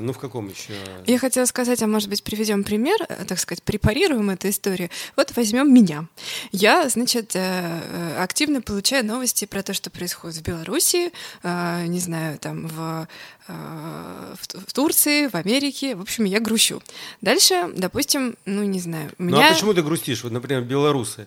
ну, 0.00 0.12
в 0.12 0.18
каком 0.18 0.48
еще? 0.48 0.72
Я 1.06 1.18
хотела 1.18 1.44
сказать, 1.44 1.82
а 1.82 1.86
может 1.86 2.08
быть, 2.08 2.22
приведем 2.22 2.64
пример, 2.64 2.96
э, 3.08 3.24
так 3.26 3.38
сказать, 3.38 3.62
препарируем 3.62 4.30
эту 4.30 4.48
историю. 4.48 4.88
Вот 5.16 5.32
возьмем 5.36 5.72
меня. 5.72 6.06
Я, 6.50 6.88
значит, 6.88 7.36
э, 7.36 7.40
э, 7.40 8.22
активно 8.22 8.62
получаю 8.62 9.04
новости 9.04 9.44
про 9.44 9.62
то, 9.62 9.74
что 9.74 9.90
происходит 9.90 10.38
в 10.38 10.42
Беларуси, 10.42 11.12
не 11.42 12.00
знаю, 12.00 12.38
там, 12.38 12.66
в, 12.68 13.08
в 13.46 14.72
Турции, 14.72 15.28
в 15.28 15.34
Америке. 15.34 15.94
В 15.94 16.00
общем, 16.00 16.24
я 16.24 16.40
грущу. 16.40 16.82
Дальше, 17.20 17.70
допустим, 17.74 18.36
ну, 18.44 18.62
не 18.62 18.80
знаю. 18.80 19.10
Меня... 19.18 19.36
Ну, 19.36 19.42
а 19.42 19.52
почему 19.52 19.74
ты 19.74 19.82
грустишь? 19.82 20.22
Вот, 20.24 20.32
например, 20.32 20.62
белорусы. 20.62 21.26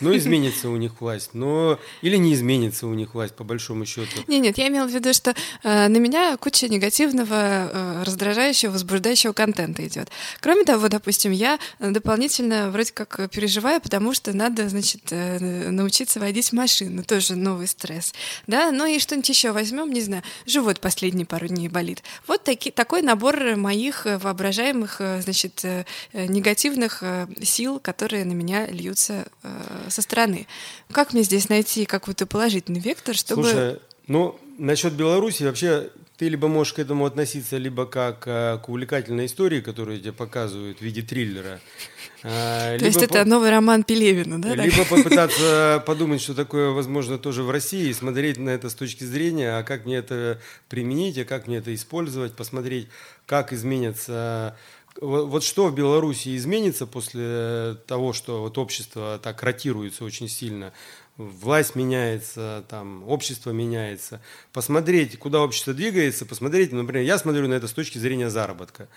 Ну, 0.00 0.16
изменится 0.16 0.68
у 0.68 0.76
них 0.76 1.00
власть, 1.00 1.30
но 1.32 1.78
или 2.02 2.16
не 2.16 2.34
изменится 2.34 2.86
у 2.86 2.94
них 2.94 3.14
власть, 3.14 3.34
по 3.34 3.44
большому 3.44 3.86
счету. 3.86 4.22
Нет, 4.26 4.42
нет, 4.42 4.58
я 4.58 4.68
имела 4.68 4.86
в 4.86 4.90
виду, 4.90 5.12
что 5.12 5.34
э, 5.62 5.88
на 5.88 5.96
меня 5.96 6.36
куча 6.36 6.68
негативного, 6.68 7.28
э, 7.32 8.02
раздражающего, 8.04 8.72
возбуждающего 8.72 9.32
контента 9.32 9.86
идет. 9.86 10.08
Кроме 10.40 10.64
того, 10.64 10.88
допустим, 10.88 11.32
я 11.32 11.58
дополнительно 11.78 12.70
вроде 12.70 12.92
как 12.92 13.30
переживаю, 13.30 13.80
потому 13.80 14.14
что 14.14 14.32
надо, 14.36 14.68
значит, 14.68 15.02
э, 15.10 15.70
научиться 15.70 16.20
водить 16.20 16.52
машину, 16.52 17.02
тоже 17.04 17.36
новый 17.36 17.66
стресс. 17.66 18.12
Да, 18.46 18.70
ну 18.70 18.86
и 18.86 18.98
что-нибудь 18.98 19.28
еще 19.28 19.52
возьмем, 19.52 19.92
не 19.92 20.00
знаю, 20.00 20.22
живот 20.46 20.80
последние 20.80 21.26
пару 21.26 21.48
дней 21.48 21.68
болит. 21.68 22.02
Вот 22.26 22.44
таки, 22.44 22.70
такой 22.70 23.02
набор 23.02 23.56
моих 23.56 24.04
воображаемых, 24.04 25.00
э, 25.00 25.20
значит, 25.22 25.64
э, 25.64 25.84
негативных 26.12 27.02
э, 27.02 27.26
сил, 27.42 27.80
которые 27.80 28.24
на 28.24 28.32
меня 28.32 28.66
льются 28.66 29.26
со 29.90 30.02
стороны. 30.02 30.46
Как 30.90 31.12
мне 31.12 31.22
здесь 31.22 31.48
найти 31.48 31.84
какой-то 31.84 32.26
положительный 32.26 32.80
вектор, 32.80 33.14
чтобы... 33.14 33.42
Слушай, 33.42 33.78
ну, 34.06 34.38
насчет 34.58 34.94
Беларуси 34.94 35.44
вообще 35.44 35.90
ты 36.18 36.28
либо 36.28 36.48
можешь 36.48 36.72
к 36.72 36.80
этому 36.80 37.06
относиться 37.06 37.58
либо 37.58 37.86
как 37.86 38.24
э, 38.26 38.58
к 38.58 38.68
увлекательной 38.68 39.26
истории, 39.26 39.60
которую 39.60 40.00
тебе 40.00 40.12
показывают 40.12 40.78
в 40.78 40.82
виде 40.82 41.00
триллера. 41.00 41.60
Э, 42.24 42.76
То 42.80 42.86
есть 42.86 43.00
это 43.00 43.24
новый 43.24 43.50
роман 43.50 43.84
Пелевина, 43.84 44.42
да? 44.42 44.56
Либо 44.56 44.84
попытаться 44.90 45.80
подумать, 45.86 46.20
что 46.20 46.34
такое 46.34 46.70
возможно 46.70 47.18
тоже 47.18 47.44
в 47.44 47.50
России, 47.52 47.92
смотреть 47.92 48.38
на 48.38 48.50
это 48.50 48.68
с 48.68 48.74
точки 48.74 49.04
зрения, 49.04 49.58
а 49.58 49.62
как 49.62 49.86
мне 49.86 49.96
это 49.96 50.40
применить, 50.68 51.18
а 51.18 51.24
как 51.24 51.46
мне 51.46 51.58
это 51.58 51.72
использовать, 51.72 52.34
посмотреть, 52.34 52.88
как 53.24 53.52
изменятся 53.52 54.56
вот 55.00 55.42
что 55.44 55.68
в 55.68 55.74
Беларуси 55.74 56.36
изменится 56.36 56.86
после 56.86 57.76
того, 57.86 58.12
что 58.12 58.42
вот 58.42 58.58
общество 58.58 59.20
так 59.22 59.42
ротируется 59.42 60.04
очень 60.04 60.28
сильно, 60.28 60.72
власть 61.16 61.74
меняется, 61.74 62.64
там, 62.68 63.06
общество 63.08 63.50
меняется. 63.50 64.20
Посмотреть, 64.52 65.18
куда 65.18 65.42
общество 65.42 65.74
двигается, 65.74 66.26
посмотреть, 66.26 66.72
например, 66.72 67.04
я 67.04 67.18
смотрю 67.18 67.48
на 67.48 67.54
это 67.54 67.68
с 67.68 67.72
точки 67.72 67.98
зрения 67.98 68.30
заработка. 68.30 68.88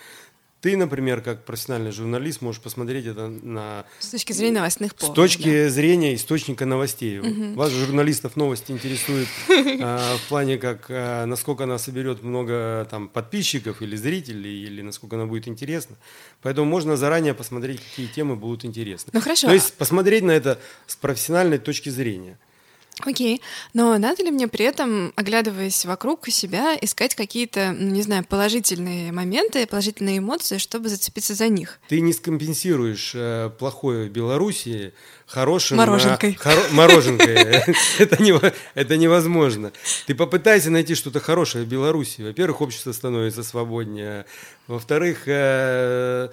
Ты, 0.61 0.77
например, 0.77 1.21
как 1.21 1.43
профессиональный 1.43 1.91
журналист, 1.91 2.41
можешь 2.41 2.61
посмотреть 2.61 3.07
это 3.07 3.27
на... 3.27 3.83
С 3.99 4.09
точки 4.11 4.31
зрения 4.31 4.59
новостных 4.59 4.93
поводов. 4.93 5.15
С 5.15 5.33
точки 5.33 5.63
да. 5.63 5.69
зрения 5.69 6.13
источника 6.13 6.67
новостей. 6.67 7.17
Угу. 7.17 7.55
Вас, 7.55 7.71
журналистов, 7.71 8.35
новости 8.35 8.71
интересуют 8.71 9.27
а, 9.49 10.17
в 10.17 10.29
плане, 10.29 10.59
как 10.59 10.85
а, 10.89 11.25
насколько 11.25 11.63
она 11.63 11.79
соберет 11.79 12.21
много 12.21 12.87
там, 12.91 13.07
подписчиков 13.07 13.81
или 13.81 13.95
зрителей, 13.95 14.63
или 14.63 14.83
насколько 14.83 15.15
она 15.15 15.25
будет 15.25 15.47
интересна. 15.47 15.95
Поэтому 16.43 16.69
можно 16.69 16.95
заранее 16.95 17.33
посмотреть, 17.33 17.81
какие 17.81 18.05
темы 18.05 18.35
будут 18.35 18.63
интересны. 18.63 19.09
Ну 19.13 19.19
хорошо. 19.19 19.47
То 19.47 19.53
есть 19.53 19.73
посмотреть 19.73 20.21
на 20.21 20.31
это 20.31 20.59
с 20.85 20.95
профессиональной 20.95 21.57
точки 21.57 21.89
зрения. 21.89 22.37
Окей, 22.99 23.41
но 23.73 23.97
надо 23.97 24.23
ли 24.23 24.31
мне 24.31 24.47
при 24.47 24.65
этом, 24.65 25.13
оглядываясь 25.15 25.85
вокруг 25.85 26.27
себя, 26.27 26.77
искать 26.79 27.15
какие-то, 27.15 27.75
ну, 27.77 27.89
не 27.89 28.01
знаю, 28.01 28.25
положительные 28.25 29.11
моменты, 29.11 29.65
положительные 29.65 30.19
эмоции, 30.19 30.57
чтобы 30.57 30.89
зацепиться 30.89 31.33
за 31.33 31.47
них? 31.47 31.79
Ты 31.87 32.01
не 32.01 32.13
скомпенсируешь 32.13 33.13
э, 33.15 33.49
плохое 33.57 34.07
в 34.07 34.11
Беларуси 34.11 34.93
хорошим... 35.31 35.77
Мороженкой. 35.77 36.33
Э, 36.33 36.35
хоро, 36.35 36.61
мороженкой. 36.71 37.35
это, 37.99 38.21
не, 38.21 38.39
это 38.75 38.97
невозможно. 38.97 39.71
Ты 40.05 40.13
попытайся 40.13 40.69
найти 40.69 40.93
что-то 40.93 41.19
хорошее 41.19 41.63
в 41.63 41.67
Беларуси. 41.67 42.21
Во-первых, 42.21 42.61
общество 42.61 42.91
становится 42.91 43.43
свободнее. 43.43 44.25
Во-вторых, 44.67 45.23
э, 45.25 46.29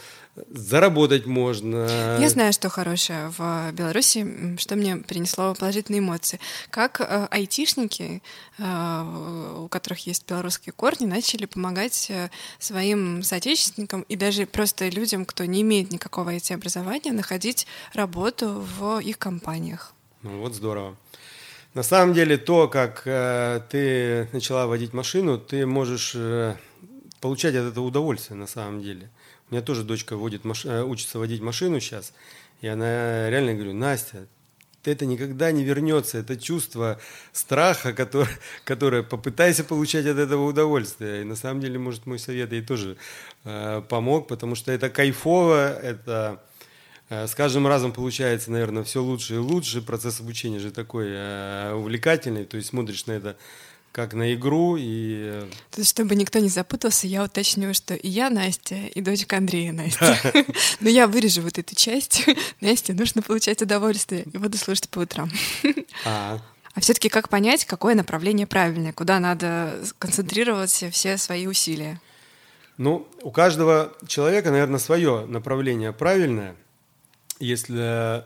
заработать 0.49 1.27
можно. 1.27 2.19
Я 2.21 2.29
знаю, 2.29 2.53
что 2.53 2.69
хорошее 2.69 3.33
в 3.37 3.73
Беларуси, 3.73 4.57
что 4.59 4.77
мне 4.77 4.97
принесло 4.97 5.55
положительные 5.55 6.01
эмоции. 6.01 6.41
Как 6.71 7.01
э, 7.01 7.29
айтишники, 7.31 8.23
э, 8.59 9.63
у 9.65 9.69
которых 9.69 10.07
есть 10.07 10.29
белорусские 10.29 10.73
корни, 10.73 11.07
начали 11.07 11.47
помогать 11.47 12.11
э, 12.11 12.31
своим 12.59 13.23
соотечественникам 13.23 14.03
и 14.03 14.17
даже 14.17 14.47
просто 14.47 14.89
людям, 14.89 15.25
кто 15.25 15.45
не 15.45 15.63
имеет 15.63 15.91
никакого 15.91 16.35
IT-образования, 16.35 17.13
находить 17.13 17.67
работу 17.95 18.65
в 18.79 19.01
их 19.01 19.19
компаниях. 19.19 19.93
Ну 20.23 20.41
вот 20.41 20.55
здорово. 20.55 20.97
На 21.75 21.83
самом 21.83 22.15
деле 22.15 22.39
то, 22.39 22.69
как 22.69 23.03
э, 23.05 23.61
ты 23.71 24.29
начала 24.33 24.67
водить 24.67 24.93
машину, 24.93 25.39
ты 25.39 25.67
можешь 25.67 26.13
э, 26.15 26.57
получать 27.21 27.55
от 27.55 27.67
этого 27.67 27.85
удовольствие 27.85 28.37
на 28.37 28.47
самом 28.47 28.83
деле. 28.83 29.11
Меня 29.51 29.63
тоже 29.63 29.83
дочка 29.83 30.17
водит 30.17 30.45
маш... 30.45 30.65
Э, 30.65 30.83
учится 30.83 31.19
водить 31.19 31.41
машину 31.41 31.81
сейчас, 31.81 32.13
и 32.61 32.69
она 32.69 33.31
реально 33.31 33.55
говорю, 33.55 33.73
Настя, 33.73 34.27
это 34.85 35.07
никогда 35.07 35.53
не 35.53 35.65
вернется, 35.65 36.19
это 36.19 36.37
чувство 36.37 36.99
страха, 37.33 37.93
которое, 37.93 38.29
которое 38.65 39.03
попытайся 39.03 39.65
получать 39.65 40.07
от 40.07 40.19
этого 40.19 40.47
удовольствие. 40.47 41.23
И 41.23 41.25
на 41.25 41.37
самом 41.37 41.61
деле, 41.61 41.79
может, 41.79 42.07
мой 42.07 42.19
совет 42.19 42.53
ей 42.53 42.63
тоже 42.63 42.97
э, 43.45 43.83
помог, 43.89 44.29
потому 44.29 44.55
что 44.55 44.73
это 44.73 44.89
кайфово, 44.89 45.73
это 45.79 46.43
э, 47.09 47.27
с 47.27 47.35
каждым 47.35 47.67
разом 47.67 47.93
получается, 47.93 48.51
наверное, 48.51 48.85
все 48.85 49.03
лучше 49.03 49.35
и 49.35 49.39
лучше. 49.39 49.83
Процесс 49.83 50.21
обучения 50.21 50.59
же 50.59 50.71
такой 50.71 51.07
э, 51.09 51.73
увлекательный, 51.75 52.45
то 52.45 52.57
есть 52.57 52.69
смотришь 52.69 53.07
на 53.07 53.13
это 53.13 53.37
как 53.99 54.15
на 54.15 54.33
игру. 54.33 54.77
И... 54.77 55.25
Э, 55.25 55.49
есть, 55.77 55.91
чтобы 55.91 56.15
никто 56.15 56.39
не 56.39 56.49
запутался, 56.49 57.09
я 57.09 57.25
уточню, 57.25 57.75
что 57.75 57.95
и 57.95 58.07
я 58.07 58.31
Настя, 58.31 58.77
и 58.77 59.01
дочка 59.01 59.39
Андрея 59.39 59.73
Настя. 59.73 60.17
Но 60.81 60.89
я 60.89 61.09
вырежу 61.09 61.43
вот 61.43 61.59
эту 61.59 61.75
часть. 61.75 62.25
Настя, 62.61 62.93
нужно 62.93 63.23
получать 63.23 63.61
удовольствие. 63.61 64.23
И 64.33 64.39
буду 64.39 64.57
слушать 64.57 64.89
по 64.89 65.01
утрам. 65.01 65.29
А, 66.05 66.39
А 66.75 66.81
все-таки 66.81 67.09
как 67.09 67.29
понять, 67.29 67.65
какое 67.65 67.97
направление 67.97 68.47
правильное, 68.47 68.93
куда 68.93 69.19
надо 69.19 69.81
концентрировать 69.99 70.85
все 70.93 71.19
свои 71.19 71.49
усилия? 71.49 72.01
Ну, 72.77 73.09
у 73.23 73.33
каждого 73.33 73.93
человека, 74.07 74.53
наверное, 74.53 74.79
свое 74.79 75.27
направление 75.27 75.93
правильное. 75.93 76.55
Если 77.41 78.23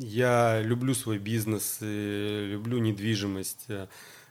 я 0.00 0.60
люблю 0.62 0.94
свой 0.94 1.18
бизнес, 1.18 1.78
люблю 1.80 2.78
недвижимость, 2.78 3.66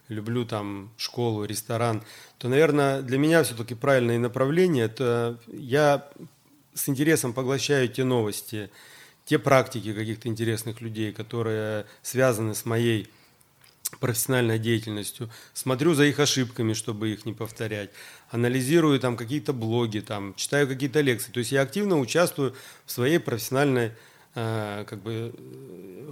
люблю 0.08 0.46
там 0.46 0.91
школу, 0.98 1.46
ресторан, 1.46 2.04
то, 2.38 2.48
наверное, 2.48 3.02
для 3.02 3.18
меня 3.18 3.44
все-таки 3.44 3.76
правильное 3.76 4.20
направление– 4.20 4.86
это 4.88 5.39
я 5.48 6.08
с 6.74 6.89
интересом 6.89 7.34
поглощаю 7.34 7.88
те 7.88 8.04
новости, 8.04 8.70
те 9.26 9.39
практики 9.39 9.94
каких-то 9.94 10.28
интересных 10.28 10.82
людей, 10.82 11.12
которые 11.12 11.86
связаны 12.04 12.54
с 12.54 12.65
моей 12.65 13.10
профессиональной 14.00 14.60
деятельностью, 14.60 15.30
смотрю 15.54 15.94
за 15.94 16.06
их 16.06 16.20
ошибками, 16.20 16.74
чтобы 16.74 17.12
их 17.12 17.26
не 17.26 17.34
повторять, 17.34 17.91
анализирую 18.30 19.00
там 19.00 19.15
какие-то 19.15 19.54
блоги, 19.54 20.00
там, 20.00 20.36
читаю 20.36 20.68
какие-то 20.68 21.02
лекции. 21.02 21.32
То 21.32 21.39
есть 21.39 21.52
я 21.52 21.62
активно 21.62 22.00
участвую 22.00 22.56
в 22.86 22.91
своей 22.91 23.20
профессиональной 23.20 23.91
как 24.36 25.02
бы 25.02 25.34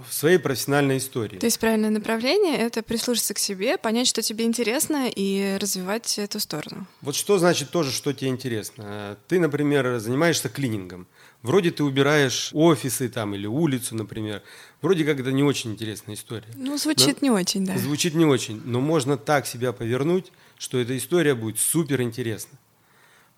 в 0.08 0.12
своей 0.12 0.38
профессиональной 0.38 0.96
истории. 0.96 1.38
То 1.38 1.46
есть 1.46 1.60
правильное 1.60 1.90
направление— 1.90 2.56
это 2.58 2.82
прислушаться 2.82 3.34
к 3.34 3.38
себе, 3.38 3.76
понять, 3.76 4.08
что 4.08 4.22
тебе 4.22 4.46
интересно, 4.46 5.10
и 5.14 5.58
развивать 5.60 6.18
эту 6.18 6.40
сторону. 6.40 6.86
Вот 7.02 7.14
что 7.14 7.38
значит 7.38 7.70
тоже, 7.70 7.92
что 7.92 8.14
тебе 8.14 8.30
интересно? 8.30 9.18
Ты, 9.28 9.38
например, 9.38 9.98
занимаешься 9.98 10.48
клинингом. 10.48 11.06
Вроде 11.42 11.70
ты 11.70 11.84
убираешь 11.84 12.50
офисы 12.54 13.10
там 13.10 13.34
или 13.34 13.46
улицу, 13.46 13.94
например. 13.94 14.42
Вроде 14.80 15.04
как 15.04 15.20
это 15.20 15.30
не 15.30 15.42
очень 15.42 15.72
интересная 15.72 16.14
история. 16.14 16.48
Ну, 16.56 16.78
звучит 16.78 17.20
но, 17.20 17.26
не 17.26 17.30
очень, 17.30 17.66
да. 17.66 17.76
Звучит 17.76 18.14
не 18.14 18.24
очень, 18.24 18.62
но 18.64 18.80
можно 18.80 19.18
так 19.18 19.46
себя 19.46 19.72
повернуть, 19.74 20.32
что 20.56 20.78
эта 20.78 20.96
история 20.96 21.34
будет 21.34 21.58
супер 21.58 22.00
интересна. 22.00 22.58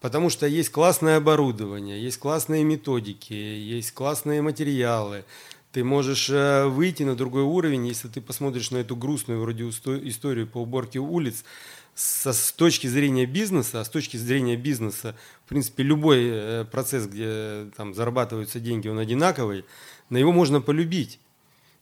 Потому 0.07 0.31
что 0.31 0.47
есть 0.47 0.71
классное 0.71 1.17
оборудование, 1.17 2.01
есть 2.01 2.19
классные 2.19 2.63
методики, 2.63 3.33
есть 3.33 3.91
классные 3.91 4.41
материалы. 4.41 5.25
Ты 5.73 5.83
можешь 5.83 6.31
э, 6.31 6.67
выйти 6.67 7.03
на 7.03 7.17
другой 7.17 7.43
уровень, 7.43 7.89
если 7.89 8.07
ты 8.07 8.21
посмотришь 8.21 8.71
на 8.71 8.77
эту 8.77 8.95
грустную 8.95 9.41
вроде 9.41 9.69
историю 9.69 10.47
по 10.47 10.59
уборке 10.59 11.01
улиц 11.01 11.43
со, 11.97 12.33
с 12.33 12.53
точки 12.53 12.87
зрения 12.87 13.27
бизнеса, 13.27 13.81
а 13.81 13.85
с 13.85 13.89
точки 13.89 14.17
зрения 14.17 14.55
бизнеса, 14.55 15.17
в 15.45 15.49
принципе, 15.49 15.83
любой 15.83 16.29
э, 16.31 16.65
процесс, 16.71 17.09
где 17.09 17.67
там 17.77 17.93
зарабатываются 17.93 18.61
деньги, 18.61 18.87
он 18.87 19.01
одинаковый, 19.01 19.65
на 20.09 20.19
его 20.19 20.31
можно 20.31 20.61
полюбить. 20.61 21.19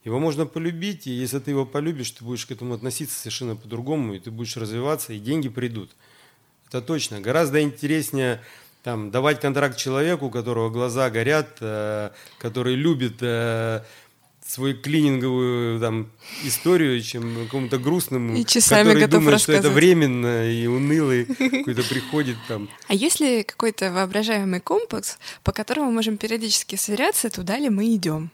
Его 0.02 0.18
можно 0.18 0.46
полюбить, 0.46 1.06
и 1.06 1.10
если 1.10 1.40
ты 1.40 1.50
его 1.50 1.66
полюбишь, 1.66 2.12
ты 2.12 2.24
будешь 2.24 2.46
к 2.46 2.52
этому 2.52 2.72
относиться 2.72 3.18
совершенно 3.18 3.54
по-другому, 3.54 4.14
и 4.14 4.18
ты 4.18 4.30
будешь 4.30 4.56
развиваться, 4.56 5.12
и 5.12 5.18
деньги 5.18 5.50
придут. 5.50 5.90
Это 6.74 6.84
точно. 6.84 7.20
Гораздо 7.20 7.62
интереснее 7.62 8.40
там, 8.82 9.12
давать 9.12 9.40
контракт 9.40 9.76
человеку, 9.76 10.26
у 10.26 10.30
которого 10.30 10.70
глаза 10.70 11.08
горят, 11.08 11.58
э, 11.60 12.10
который 12.38 12.74
любит 12.74 13.18
э, 13.20 13.82
свою 14.44 14.76
клининговую 14.76 15.78
там, 15.78 16.10
историю, 16.42 17.00
чем 17.00 17.44
какому-то 17.44 17.78
грустному, 17.78 18.36
и 18.36 18.44
часами 18.44 18.86
который 18.88 19.00
готов 19.02 19.20
думает, 19.20 19.34
рассказать. 19.34 19.60
что 19.60 19.68
это 19.68 19.74
временно 19.76 20.50
и 20.50 20.66
унылый 20.66 21.26
какой-то 21.26 21.84
приходит 21.84 22.38
там. 22.48 22.68
А 22.88 22.94
есть 22.94 23.20
ли 23.20 23.44
какой-то 23.44 23.92
воображаемый 23.92 24.58
компас, 24.58 25.20
по 25.44 25.52
которому 25.52 25.90
мы 25.90 25.92
можем 25.92 26.16
периодически 26.16 26.74
сверяться, 26.74 27.30
туда 27.30 27.56
ли 27.56 27.70
мы 27.70 27.94
идем? 27.94 28.32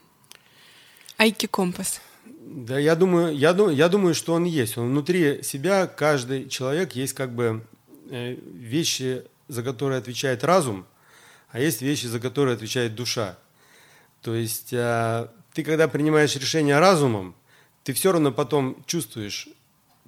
Айки 1.17 1.45
компас. 1.45 2.01
Да, 2.25 2.79
я 2.79 2.95
думаю, 2.95 3.37
я, 3.37 3.51
я 3.69 3.87
думаю, 3.87 4.15
что 4.15 4.33
он 4.33 4.45
есть. 4.45 4.79
Он 4.79 4.89
внутри 4.89 5.43
себя, 5.43 5.85
каждый 5.85 6.49
человек 6.49 6.93
есть 6.93 7.13
как 7.13 7.35
бы 7.35 7.61
вещи, 8.11 9.23
за 9.47 9.63
которые 9.63 9.99
отвечает 9.99 10.43
разум, 10.43 10.85
а 11.49 11.59
есть 11.59 11.81
вещи, 11.81 12.05
за 12.05 12.19
которые 12.19 12.55
отвечает 12.55 12.95
душа. 12.95 13.37
То 14.21 14.35
есть 14.35 14.71
э, 14.71 15.27
ты, 15.53 15.63
когда 15.63 15.87
принимаешь 15.87 16.35
решение 16.35 16.79
разумом, 16.79 17.35
ты 17.83 17.93
все 17.93 18.11
равно 18.11 18.31
потом 18.31 18.83
чувствуешь, 18.85 19.49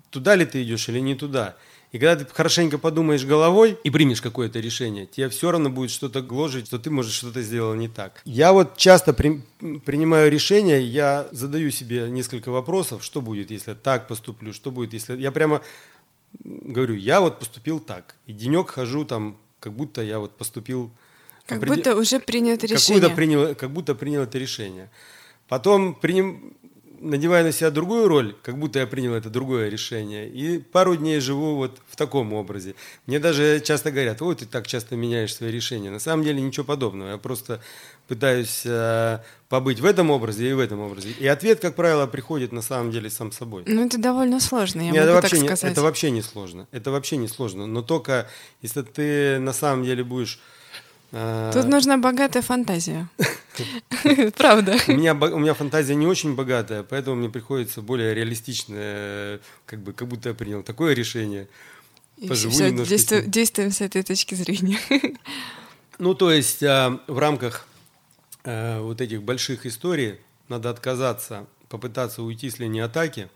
туда 0.09 0.35
ли 0.35 0.45
ты 0.45 0.63
идешь 0.63 0.87
или 0.89 0.99
не 0.99 1.15
туда. 1.15 1.55
И 1.91 1.99
когда 1.99 2.15
ты 2.15 2.33
хорошенько 2.33 2.79
подумаешь 2.79 3.23
головой 3.23 3.77
и 3.83 3.91
примешь 3.91 4.19
какое-то 4.19 4.59
решение, 4.59 5.05
тебе 5.05 5.29
все 5.29 5.51
равно 5.51 5.69
будет 5.69 5.91
что-то 5.91 6.21
гложить, 6.21 6.65
что 6.65 6.79
ты, 6.79 6.89
может, 6.89 7.11
что-то 7.11 7.43
сделал 7.43 7.75
не 7.75 7.87
так. 7.87 8.21
Я 8.25 8.51
вот 8.51 8.77
часто 8.77 9.13
при, 9.13 9.43
принимаю 9.85 10.31
решения, 10.31 10.81
я 10.81 11.27
задаю 11.31 11.69
себе 11.69 12.09
несколько 12.09 12.49
вопросов, 12.49 13.03
что 13.03 13.21
будет, 13.21 13.51
если 13.51 13.75
так 13.75 14.07
поступлю, 14.07 14.53
что 14.53 14.71
будет, 14.71 14.93
если... 14.93 15.15
Я 15.17 15.31
прямо 15.31 15.61
говорю, 16.43 16.95
я 16.95 17.21
вот 17.21 17.39
поступил 17.39 17.79
так. 17.79 18.15
И 18.25 18.33
денек 18.33 18.69
хожу 18.69 19.05
там, 19.05 19.37
как 19.59 19.73
будто 19.73 20.01
я 20.01 20.19
вот 20.19 20.37
поступил... 20.37 20.91
Как 21.45 21.57
опред... 21.57 21.75
будто 21.75 21.95
уже 21.97 22.19
принял 22.19 22.53
это 22.53 22.67
решение. 22.67 23.09
Принял, 23.09 23.55
как 23.55 23.71
будто 23.71 23.95
принял 23.95 24.21
это 24.21 24.37
решение. 24.37 24.89
Потом 25.47 25.93
приним, 25.93 26.55
надеваю 27.03 27.45
на 27.45 27.51
себя 27.51 27.69
другую 27.69 28.07
роль, 28.07 28.35
как 28.41 28.57
будто 28.57 28.79
я 28.79 28.87
принял 28.87 29.13
это 29.13 29.29
другое 29.29 29.69
решение. 29.69 30.27
И 30.29 30.59
пару 30.59 30.95
дней 30.95 31.19
живу 31.19 31.55
вот 31.55 31.79
в 31.87 31.95
таком 31.95 32.33
образе. 32.33 32.75
Мне 33.05 33.19
даже 33.19 33.61
часто 33.61 33.91
говорят, 33.91 34.21
ой, 34.21 34.35
ты 34.35 34.45
так 34.45 34.67
часто 34.67 34.95
меняешь 34.95 35.35
свои 35.35 35.51
решения. 35.51 35.91
На 35.91 35.99
самом 35.99 36.23
деле 36.23 36.41
ничего 36.41 36.65
подобного. 36.65 37.11
Я 37.11 37.17
просто 37.17 37.61
пытаюсь 38.07 38.63
э, 38.65 39.19
побыть 39.49 39.79
в 39.79 39.85
этом 39.85 40.09
образе 40.09 40.49
и 40.49 40.53
в 40.53 40.59
этом 40.59 40.79
образе. 40.79 41.09
И 41.19 41.27
ответ, 41.27 41.59
как 41.59 41.75
правило, 41.75 42.07
приходит 42.07 42.51
на 42.51 42.61
самом 42.61 42.91
деле 42.91 43.09
сам 43.09 43.31
собой. 43.31 43.63
Ну, 43.67 43.85
это 43.85 43.97
довольно 43.97 44.39
сложно, 44.39 44.81
я 44.81 44.91
Нет, 44.91 44.95
могу 44.95 45.05
это 45.05 45.13
вообще 45.13 45.35
так 45.35 45.41
не, 45.41 45.47
сказать. 45.47 45.71
Это 45.71 45.81
вообще 45.81 46.11
не 46.11 46.21
сложно. 46.21 46.67
Это 46.71 46.91
вообще 46.91 47.17
не 47.17 47.27
сложно. 47.27 47.67
Но 47.67 47.81
только 47.81 48.27
если 48.61 48.81
ты 48.81 49.39
на 49.39 49.53
самом 49.53 49.83
деле 49.83 50.03
будешь... 50.03 50.39
Э... 51.13 51.51
Тут 51.53 51.67
нужна 51.67 51.97
богатая 51.97 52.41
фантазия. 52.41 53.07
Правда. 54.35 54.75
У 54.87 54.93
меня, 54.93 55.13
у 55.13 55.39
меня 55.39 55.53
фантазия 55.53 55.93
не 55.93 56.07
очень 56.07 56.35
богатая, 56.35 56.81
поэтому 56.81 57.15
мне 57.15 57.29
приходится 57.29 57.81
более 57.81 58.15
реалистичное, 58.15 59.39
как 59.67 59.79
бы, 59.79 59.93
как 59.93 60.07
будто 60.07 60.29
я 60.29 60.35
принял 60.35 60.63
такое 60.63 60.95
решение. 60.95 61.47
Поживу 62.27 62.53
все, 62.53 62.71
действуем, 62.71 63.29
действуем 63.29 63.71
с 63.71 63.81
этой 63.81 64.03
точки 64.03 64.35
зрения. 64.35 64.79
Ну, 65.99 66.15
то 66.15 66.31
есть 66.31 66.63
э, 66.63 66.99
в 67.05 67.19
рамках 67.19 67.67
э, 68.43 68.79
вот 68.79 68.99
этих 68.99 69.21
больших 69.21 69.67
историй 69.67 70.17
надо 70.49 70.71
отказаться, 70.71 71.45
попытаться 71.69 72.23
уйти 72.23 72.49
с 72.49 72.57
линии 72.57 72.81
атаки 72.81 73.29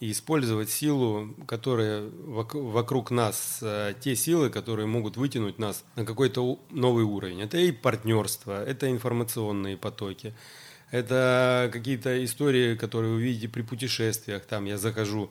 и 0.00 0.12
использовать 0.12 0.70
силу, 0.70 1.34
которая 1.46 2.08
вокруг 2.26 3.10
нас, 3.10 3.58
э, 3.60 3.92
те 4.00 4.16
силы, 4.16 4.48
которые 4.48 4.86
могут 4.86 5.18
вытянуть 5.18 5.58
нас 5.58 5.84
на 5.94 6.06
какой-то 6.06 6.58
новый 6.70 7.04
уровень. 7.04 7.42
Это 7.42 7.58
и 7.58 7.70
партнерство, 7.70 8.64
это 8.64 8.90
информационные 8.90 9.76
потоки, 9.76 10.34
это 10.90 11.68
какие-то 11.70 12.24
истории, 12.24 12.76
которые 12.76 13.12
вы 13.12 13.22
видите 13.22 13.48
при 13.48 13.60
путешествиях. 13.60 14.46
Там 14.46 14.64
я 14.64 14.78
захожу 14.78 15.30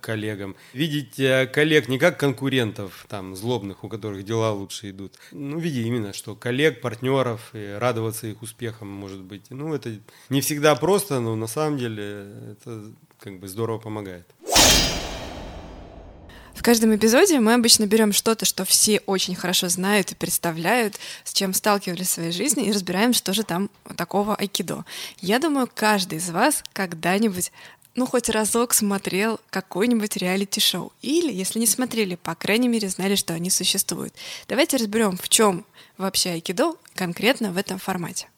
коллегам. 0.00 0.56
Видеть 0.72 1.18
э, 1.18 1.46
коллег 1.46 1.88
не 1.88 1.98
как 1.98 2.18
конкурентов, 2.18 3.06
там, 3.08 3.34
злобных, 3.36 3.84
у 3.84 3.88
которых 3.88 4.24
дела 4.24 4.52
лучше 4.52 4.90
идут. 4.90 5.14
Ну, 5.30 5.58
види 5.58 5.80
именно, 5.80 6.12
что 6.12 6.34
коллег, 6.34 6.80
партнеров, 6.80 7.50
и 7.54 7.76
радоваться 7.78 8.26
их 8.26 8.42
успехам, 8.42 8.88
может 8.88 9.22
быть. 9.22 9.44
Ну, 9.50 9.74
это 9.74 9.98
не 10.28 10.40
всегда 10.40 10.74
просто, 10.74 11.20
но 11.20 11.36
на 11.36 11.46
самом 11.46 11.78
деле 11.78 12.26
это 12.52 12.92
как 13.18 13.38
бы 13.38 13.48
здорово 13.48 13.78
помогает. 13.78 14.26
В 16.54 16.64
каждом 16.64 16.94
эпизоде 16.94 17.40
мы 17.40 17.54
обычно 17.54 17.86
берем 17.86 18.12
что-то, 18.12 18.44
что 18.44 18.64
все 18.64 19.00
очень 19.06 19.34
хорошо 19.34 19.68
знают 19.68 20.12
и 20.12 20.14
представляют, 20.14 20.94
с 21.24 21.32
чем 21.32 21.54
сталкивались 21.54 22.06
в 22.06 22.10
своей 22.10 22.30
жизни, 22.30 22.66
и 22.66 22.72
разбираем, 22.72 23.14
что 23.14 23.32
же 23.32 23.42
там 23.42 23.68
такого 23.96 24.36
айкидо. 24.36 24.84
Я 25.20 25.40
думаю, 25.40 25.68
каждый 25.74 26.18
из 26.18 26.30
вас 26.30 26.62
когда-нибудь 26.72 27.50
ну, 27.94 28.06
хоть 28.06 28.28
разок 28.28 28.72
смотрел 28.72 29.38
какой-нибудь 29.50 30.16
реалити-шоу. 30.16 30.92
Или, 31.02 31.32
если 31.32 31.58
не 31.58 31.66
смотрели, 31.66 32.16
по 32.16 32.34
крайней 32.34 32.68
мере, 32.68 32.88
знали, 32.88 33.14
что 33.14 33.34
они 33.34 33.50
существуют. 33.50 34.14
Давайте 34.48 34.76
разберем, 34.78 35.18
в 35.18 35.28
чем 35.28 35.66
вообще 35.98 36.30
айкидо 36.30 36.74
конкретно 36.94 37.52
в 37.52 37.56
этом 37.56 37.78
формате. 37.78 38.28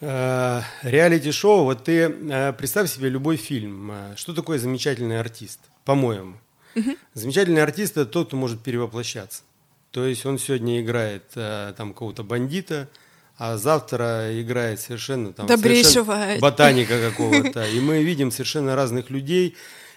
Э, 0.00 0.60
реалити-шоу, 0.82 1.64
вот 1.64 1.84
ты 1.84 1.92
э, 2.02 2.52
представь 2.52 2.90
себе 2.90 3.08
любой 3.08 3.36
фильм. 3.36 3.90
Э, 3.90 4.14
что 4.16 4.34
такое 4.34 4.58
замечательный 4.58 5.18
артист, 5.18 5.60
по-моему? 5.84 6.36
Угу. 6.76 6.96
Замечательный 7.14 7.62
артист– 7.62 7.92
это 7.96 8.06
тот, 8.06 8.28
кто 8.28 8.36
может 8.36 8.62
перевоплощаться. 8.62 9.42
То 9.90 10.04
есть 10.04 10.26
он 10.26 10.38
сегодня 10.38 10.80
играет 10.80 11.22
там 11.30 11.92
какого-то 11.92 12.24
бандита, 12.24 12.88
а 13.36 13.56
завтра 13.56 14.40
играет 14.40 14.80
совершенно 14.80 15.32
там 15.32 15.46
совершенно 15.46 16.40
ботаника 16.40 17.00
какого-то. 17.10 17.64
И 17.68 17.80
мы 17.80 18.02
видим 18.02 18.30
совершенно 18.30 18.76
разных 18.76 19.10
людей. 19.10 19.56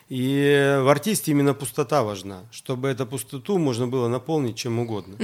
И 0.10 0.80
в 0.82 0.88
артисте 0.88 1.32
именно 1.32 1.54
пустота 1.54 2.04
важна, 2.04 2.43
чтобы 2.52 2.88
эту 2.88 3.06
пустоту 3.06 3.58
можно 3.58 3.88
было 3.88 4.08
наполнить 4.08 4.56
чем 4.56 4.80
угодно. 4.80 5.17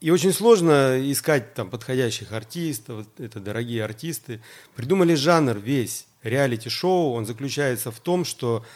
И 0.00 0.10
очень 0.10 0.34
сложно 0.34 1.00
искать 1.00 1.54
там 1.54 1.70
подходящих 1.70 2.32
артистов, 2.32 3.06
это 3.16 3.40
дорогие 3.40 3.82
артисты. 3.82 4.42
Придумали 4.76 5.14
жанр 5.14 5.56
весь, 5.56 6.06
реалити-шоу, 6.22 7.12
он 7.12 7.24
заключается 7.24 7.90
в 7.90 8.00
том, 8.00 8.26
что 8.26 8.66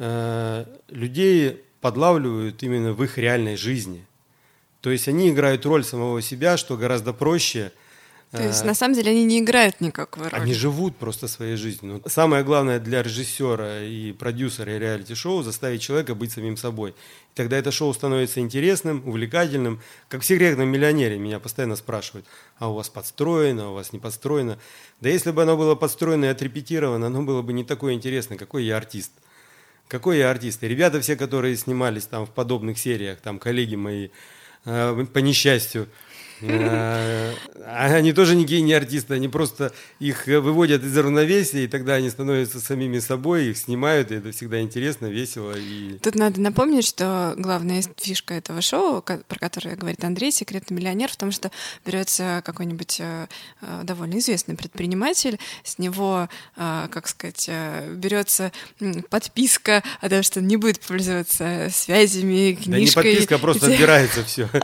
э, 0.00 0.64
людей 0.88 1.62
подлавливают 1.80 2.60
именно 2.64 2.92
в 2.92 3.04
их 3.04 3.18
реальной 3.18 3.56
жизни. 3.56 4.04
То 4.80 4.90
есть 4.90 5.08
они 5.08 5.30
играют 5.30 5.66
роль 5.66 5.84
самого 5.84 6.22
себя, 6.22 6.56
что 6.56 6.76
гораздо 6.76 7.12
проще– 7.12 7.72
то 8.30 8.42
есть, 8.42 8.62
на 8.62 8.74
самом 8.74 8.94
деле, 8.94 9.12
они 9.12 9.24
не 9.24 9.38
играют 9.38 9.80
никакой 9.80 10.28
роли. 10.28 10.42
Они 10.42 10.52
живут 10.52 10.96
просто 10.96 11.28
своей 11.28 11.56
жизнью. 11.56 12.02
Но 12.04 12.10
самое 12.10 12.44
главное 12.44 12.78
для 12.78 13.02
режиссера 13.02 13.82
и 13.82 14.12
продюсера 14.12 14.76
и 14.76 14.78
реалити-шоу 14.78 15.42
заставить 15.42 15.80
человека 15.80 16.14
быть 16.14 16.32
самим 16.32 16.58
собой. 16.58 16.90
И 16.90 17.34
тогда 17.34 17.56
это 17.56 17.70
шоу 17.70 17.94
становится 17.94 18.40
интересным, 18.40 19.02
увлекательным. 19.08 19.80
Как 20.08 20.20
в 20.20 20.26
«Секретном 20.26 20.68
миллионере» 20.68 21.18
меня 21.18 21.40
постоянно 21.40 21.76
спрашивают, 21.76 22.26
а 22.58 22.70
у 22.70 22.74
вас 22.74 22.90
подстроено, 22.90 23.68
а 23.68 23.70
у 23.70 23.74
вас 23.74 23.94
не 23.94 23.98
подстроено. 23.98 24.58
Да 25.00 25.08
если 25.08 25.30
бы 25.30 25.42
оно 25.42 25.56
было 25.56 25.74
подстроено 25.74 26.26
и 26.26 26.28
отрепетировано, 26.28 27.06
оно 27.06 27.22
было 27.22 27.40
бы 27.40 27.54
не 27.54 27.64
такое 27.64 27.94
интересное, 27.94 28.36
какой 28.36 28.64
я 28.64 28.76
артист. 28.76 29.12
Какой 29.86 30.18
я 30.18 30.30
артист. 30.30 30.62
И 30.62 30.68
ребята 30.68 31.00
все, 31.00 31.16
которые 31.16 31.56
снимались 31.56 32.04
там 32.04 32.26
в 32.26 32.30
подобных 32.30 32.78
сериях, 32.78 33.20
там 33.20 33.38
коллеги 33.38 33.74
мои, 33.74 34.08
э, 34.08 34.10
по 34.64 35.18
несчастью, 35.18 35.82
Э, 35.82 35.88
они 36.40 38.12
тоже 38.12 38.36
не 38.36 38.44
гении 38.44 38.74
артисты, 38.74 39.14
они 39.14 39.28
просто 39.28 39.72
их 39.98 40.26
выводят 40.26 40.82
из 40.84 40.96
равновесия, 40.96 41.64
и 41.64 41.68
тогда 41.68 41.94
они 41.94 42.10
становятся 42.10 42.60
самими 42.60 42.98
собой, 42.98 43.48
их 43.48 43.58
снимают, 43.58 44.10
и 44.10 44.16
это 44.16 44.32
всегда 44.32 44.60
интересно, 44.60 45.06
весело. 45.06 45.54
И... 45.56 45.98
Тут 45.98 46.14
надо 46.14 46.40
напомнить, 46.40 46.86
что 46.86 47.34
главная 47.36 47.82
фишка 47.96 48.34
этого 48.34 48.60
шоу, 48.60 49.02
про 49.02 49.38
которое 49.38 49.76
говорит 49.76 50.02
Андрей, 50.04 50.30
«Секретный 50.32 50.76
миллионер», 50.76 51.10
в 51.10 51.16
том, 51.16 51.32
что 51.32 51.50
берется 51.84 52.42
какой-нибудь 52.44 53.00
э, 53.00 53.26
э, 53.60 53.80
довольно 53.84 54.18
известный 54.18 54.56
предприниматель, 54.56 55.38
с 55.64 55.78
него, 55.78 56.28
как 56.56 57.08
сказать, 57.08 57.50
берется 57.94 58.52
подписка 59.10 59.82
о 60.00 60.08
том, 60.08 60.22
что 60.22 60.40
он 60.40 60.46
не 60.46 60.56
будет 60.56 60.80
пользоваться 60.80 61.68
связями, 61.70 62.54
книжкой. 62.54 62.72
Да 62.72 62.78
не 62.78 62.90
подписка, 62.90 63.34
а 63.36 63.38
просто 63.38 63.66
отбирается 63.66 64.24
все. 64.24 64.48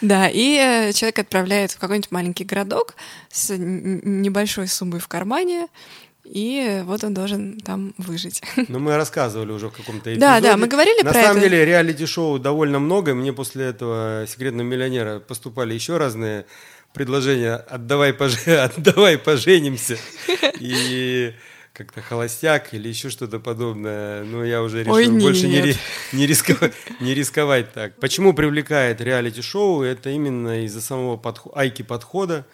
Да, 0.00 0.28
и 0.32 0.92
человек 0.94 1.17
отправляет 1.18 1.72
в 1.72 1.78
какой-нибудь 1.78 2.10
маленький 2.10 2.44
городок 2.44 2.94
с 3.30 3.54
небольшой 3.56 4.68
суммой 4.68 5.00
в 5.00 5.08
кармане, 5.08 5.68
и 6.24 6.82
вот 6.84 7.04
он 7.04 7.14
должен 7.14 7.58
там 7.60 7.94
выжить. 7.96 8.42
Ну, 8.68 8.78
мы 8.78 8.96
рассказывали 8.96 9.50
уже 9.50 9.68
в 9.68 9.72
каком-то 9.72 10.12
эпизоде. 10.12 10.20
Да, 10.20 10.40
да, 10.40 10.56
мы 10.56 10.66
говорили 10.66 11.02
На 11.02 11.10
про 11.10 11.18
это. 11.18 11.18
На 11.18 11.24
самом 11.26 11.42
деле, 11.42 11.64
реалити-шоу 11.64 12.38
довольно 12.38 12.78
много. 12.78 13.14
Мне 13.14 13.32
после 13.32 13.66
этого 13.66 14.26
«Секретного 14.28 14.66
миллионера» 14.66 15.20
поступали 15.20 15.72
еще 15.72 15.96
разные 15.96 16.44
предложения 16.92 17.54
«отдавай, 17.54 18.12
пож... 18.12 18.36
отдавай 18.46 19.16
поженимся». 19.16 19.96
И 20.60 21.32
как-то 21.78 22.02
холостяк 22.02 22.74
или 22.74 22.88
еще 22.88 23.08
что-то 23.08 23.38
подобное. 23.38 24.24
Но 24.24 24.44
я 24.44 24.62
уже 24.62 24.80
решил 24.80 24.94
Ой, 24.94 25.08
больше 25.08 25.46
нет. 25.46 25.64
не, 26.12 26.18
не, 26.18 26.26
рисковать, 26.26 26.74
не 26.98 27.14
рисковать 27.14 27.72
так. 27.72 27.94
Почему 28.00 28.34
привлекает 28.34 29.00
реалити-шоу? 29.00 29.82
Это 29.82 30.10
именно 30.10 30.64
из-за 30.64 30.80
самого 30.80 31.16
подход, 31.16 31.56
айки 31.56 31.82
подхода, 31.82 32.44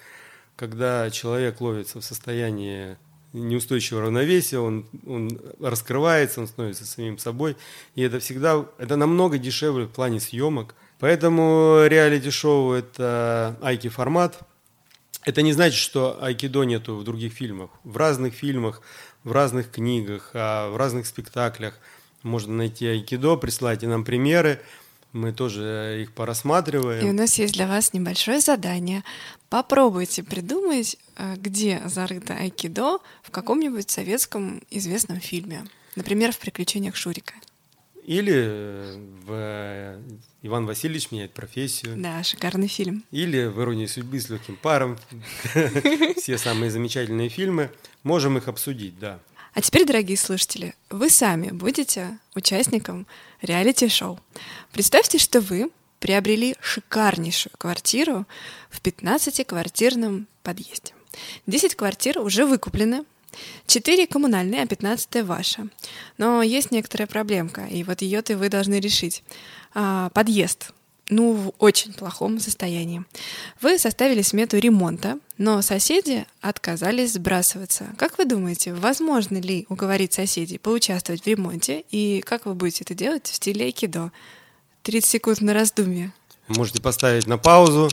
когда 0.56 1.10
человек 1.10 1.62
ловится 1.62 2.02
в 2.02 2.04
состоянии 2.04 2.98
неустойчивого 3.32 4.04
равновесия, 4.04 4.58
он, 4.58 4.86
он 5.06 5.40
раскрывается, 5.58 6.40
он 6.40 6.46
становится 6.46 6.84
самим 6.84 7.16
собой. 7.16 7.56
И 7.94 8.02
это 8.02 8.20
всегда, 8.20 8.66
это 8.76 8.96
намного 8.96 9.38
дешевле 9.38 9.86
в 9.86 9.90
плане 9.90 10.20
съемок. 10.20 10.74
Поэтому 11.00 11.84
реалити-шоу– 11.86 12.72
это 12.74 13.56
айки 13.62 13.88
формат. 13.88 14.38
Это 15.24 15.40
не 15.40 15.52
значит, 15.54 15.78
что 15.78 16.22
айкидо 16.22 16.64
нету 16.64 16.96
в 16.96 17.04
других 17.04 17.32
фильмах. 17.32 17.70
В 17.82 17.96
разных 17.96 18.34
фильмах 18.34 18.82
в 19.24 19.32
разных 19.32 19.70
книгах, 19.70 20.30
а 20.34 20.70
в 20.70 20.76
разных 20.76 21.06
спектаклях. 21.06 21.78
Можно 22.22 22.54
найти 22.54 22.86
айкидо, 22.86 23.36
присылайте 23.36 23.86
нам 23.86 24.04
примеры, 24.04 24.60
мы 25.12 25.32
тоже 25.32 26.00
их 26.02 26.12
порассматриваем. 26.12 27.06
И 27.06 27.10
у 27.10 27.12
нас 27.12 27.38
есть 27.38 27.54
для 27.54 27.66
вас 27.66 27.92
небольшое 27.92 28.40
задание. 28.40 29.04
Попробуйте 29.48 30.22
придумать, 30.24 30.96
э, 31.16 31.36
где 31.36 31.82
зарыто 31.84 32.34
айкидо 32.34 32.98
в 33.22 33.30
каком-нибудь 33.30 33.88
советском 33.90 34.60
известном 34.70 35.20
фильме. 35.20 35.64
Например, 35.94 36.32
в 36.32 36.38
«Приключениях 36.38 36.96
Шурика». 36.96 37.34
Или 38.04 38.98
в 39.26 39.98
Иван 40.42 40.66
Васильевич 40.66 41.10
меняет 41.10 41.32
профессию. 41.32 41.96
Да, 41.96 42.22
шикарный 42.22 42.68
фильм. 42.68 43.02
Или 43.10 43.46
в 43.46 43.60
«Иронии 43.60 43.86
судьбы» 43.86 44.20
с 44.20 44.28
легким 44.28 44.56
паром. 44.56 44.98
Все 46.16 46.36
самые 46.36 46.70
замечательные 46.70 47.30
фильмы. 47.30 47.70
Можем 48.02 48.36
их 48.36 48.48
обсудить, 48.48 48.98
да. 48.98 49.20
А 49.54 49.62
теперь, 49.62 49.86
дорогие 49.86 50.18
слушатели, 50.18 50.74
вы 50.90 51.08
сами 51.08 51.48
будете 51.48 52.18
участником 52.34 53.06
реалити-шоу. 53.40 54.20
Представьте, 54.72 55.18
что 55.18 55.40
вы 55.40 55.70
приобрели 55.98 56.56
шикарнейшую 56.60 57.52
квартиру 57.56 58.26
в 58.68 58.82
15-квартирном 58.82 60.26
подъезде. 60.42 60.92
10 61.46 61.76
квартир 61.76 62.18
уже 62.18 62.44
выкуплены, 62.44 63.04
4 63.66 64.06
коммунальные, 64.06 64.62
а 64.62 64.66
15 64.66 65.22
ваша. 65.24 65.68
Но 66.18 66.42
есть 66.42 66.70
некоторая 66.70 67.06
проблемка, 67.06 67.66
и 67.66 67.84
вот 67.84 68.02
ее-то 68.02 68.36
вы 68.36 68.48
должны 68.48 68.80
решить. 68.80 69.22
А, 69.74 70.10
подъезд 70.10 70.72
ну, 71.10 71.32
в 71.32 71.52
очень 71.58 71.92
плохом 71.92 72.40
состоянии. 72.40 73.04
Вы 73.60 73.78
составили 73.78 74.22
смету 74.22 74.58
ремонта, 74.58 75.18
но 75.36 75.60
соседи 75.62 76.26
отказались 76.40 77.12
сбрасываться. 77.12 77.94
Как 77.98 78.18
вы 78.18 78.24
думаете, 78.24 78.72
возможно 78.72 79.38
ли 79.38 79.66
уговорить 79.68 80.14
соседей 80.14 80.58
поучаствовать 80.58 81.22
в 81.22 81.26
ремонте, 81.26 81.84
и 81.90 82.22
как 82.24 82.46
вы 82.46 82.54
будете 82.54 82.84
это 82.84 82.94
делать 82.94 83.26
в 83.26 83.34
стиле 83.34 83.66
айкидо? 83.66 84.12
30 84.82 85.10
секунд 85.10 85.40
на 85.40 85.54
раздумье. 85.54 86.12
Можете 86.48 86.80
поставить 86.82 87.26
на 87.26 87.38
паузу, 87.38 87.90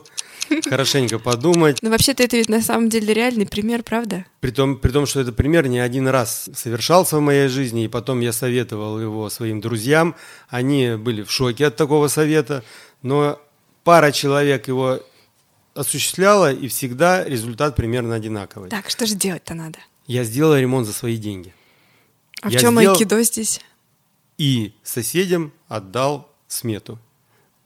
хорошенько 0.70 1.20
подумать. 1.20 1.78
Но 1.82 1.90
вообще-то 1.90 2.24
это 2.24 2.36
ведь 2.38 2.50
на 2.50 2.62
самом 2.62 2.90
деле 2.90 3.14
реальный 3.14 3.46
пример, 3.46 3.84
правда? 3.84 4.26
При 4.42 4.52
том, 4.52 4.78
при 4.78 4.92
том, 4.92 5.06
что 5.06 5.22
этот 5.22 5.36
пример 5.36 5.68
не 5.68 5.80
один 5.80 6.08
раз 6.08 6.50
совершался 6.54 7.18
в 7.18 7.22
моей 7.22 7.48
жизни, 7.48 7.86
и 7.86 7.88
потом 7.88 8.20
я 8.20 8.34
советовал 8.34 9.00
его 9.00 9.30
своим 9.30 9.62
друзьям. 9.62 10.16
Они 10.50 10.96
были 10.98 11.24
в 11.24 11.32
шоке 11.32 11.68
от 11.68 11.76
такого 11.78 12.08
совета, 12.10 12.64
но 13.02 13.40
пара 13.84 14.12
человек 14.12 14.68
его 14.68 15.00
осуществляла, 15.74 16.52
и 16.52 16.68
всегда 16.68 17.24
результат 17.24 17.76
примерно 17.78 18.16
одинаковый. 18.16 18.70
Так, 18.70 18.90
что 18.90 19.06
же 19.06 19.16
делать-то 19.16 19.54
надо? 19.54 19.80
Я 20.08 20.26
сделал 20.26 20.56
ремонт 20.58 20.86
за 20.86 20.92
свои 20.94 21.16
деньги. 21.16 21.54
А 22.42 22.50
Я 22.50 22.58
в 22.58 22.62
чем 22.62 22.76
сделал- 22.78 22.96
айкидо 22.96 23.24
здесь? 23.24 23.62
И 24.38 24.74
соседям 24.84 25.54
отдал 25.70 26.30
смету. 26.50 27.00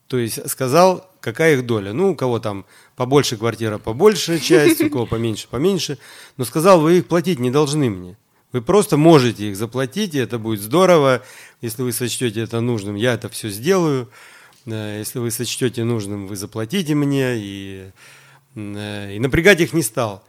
То 0.08 0.18
есть 0.18 0.50
сказал, 0.50 1.10
какая 1.20 1.56
их 1.56 1.66
доля. 1.66 1.94
Ну, 1.94 2.12
у 2.12 2.16
кого 2.16 2.40
там 2.40 2.66
побольше 2.96 3.38
квартира, 3.38 3.78
побольше 3.78 4.40
часть, 4.40 4.82
у 4.82 4.90
кого 4.90 5.06
поменьше, 5.06 5.48
поменьше. 5.50 5.98
Но 6.38 6.46
сказал, 6.46 6.80
вы 6.82 7.00
их 7.00 7.08
платить 7.08 7.40
не 7.40 7.50
должны 7.50 7.90
мне. 7.90 8.18
Вы 8.52 8.62
просто 8.62 8.96
можете 8.96 9.50
их 9.50 9.58
заплатить, 9.58 10.16
и 10.16 10.20
это 10.20 10.38
будет 10.40 10.62
здорово. 10.62 11.24
Если 11.62 11.82
вы 11.82 11.92
сочтете 11.92 12.42
это 12.42 12.62
нужным, 12.62 12.96
я 12.96 13.14
это 13.16 13.28
все 13.28 13.50
сделаю. 13.50 14.10
Если 14.66 15.20
вы 15.20 15.32
сочтете 15.32 15.84
нужным, 15.84 16.28
вы 16.28 16.36
заплатите 16.36 16.96
мне. 16.96 17.34
И, 17.38 17.92
э, 18.56 19.16
и 19.16 19.20
напрягать 19.20 19.62
их 19.62 19.74
не 19.74 19.82
стал. 19.82 20.24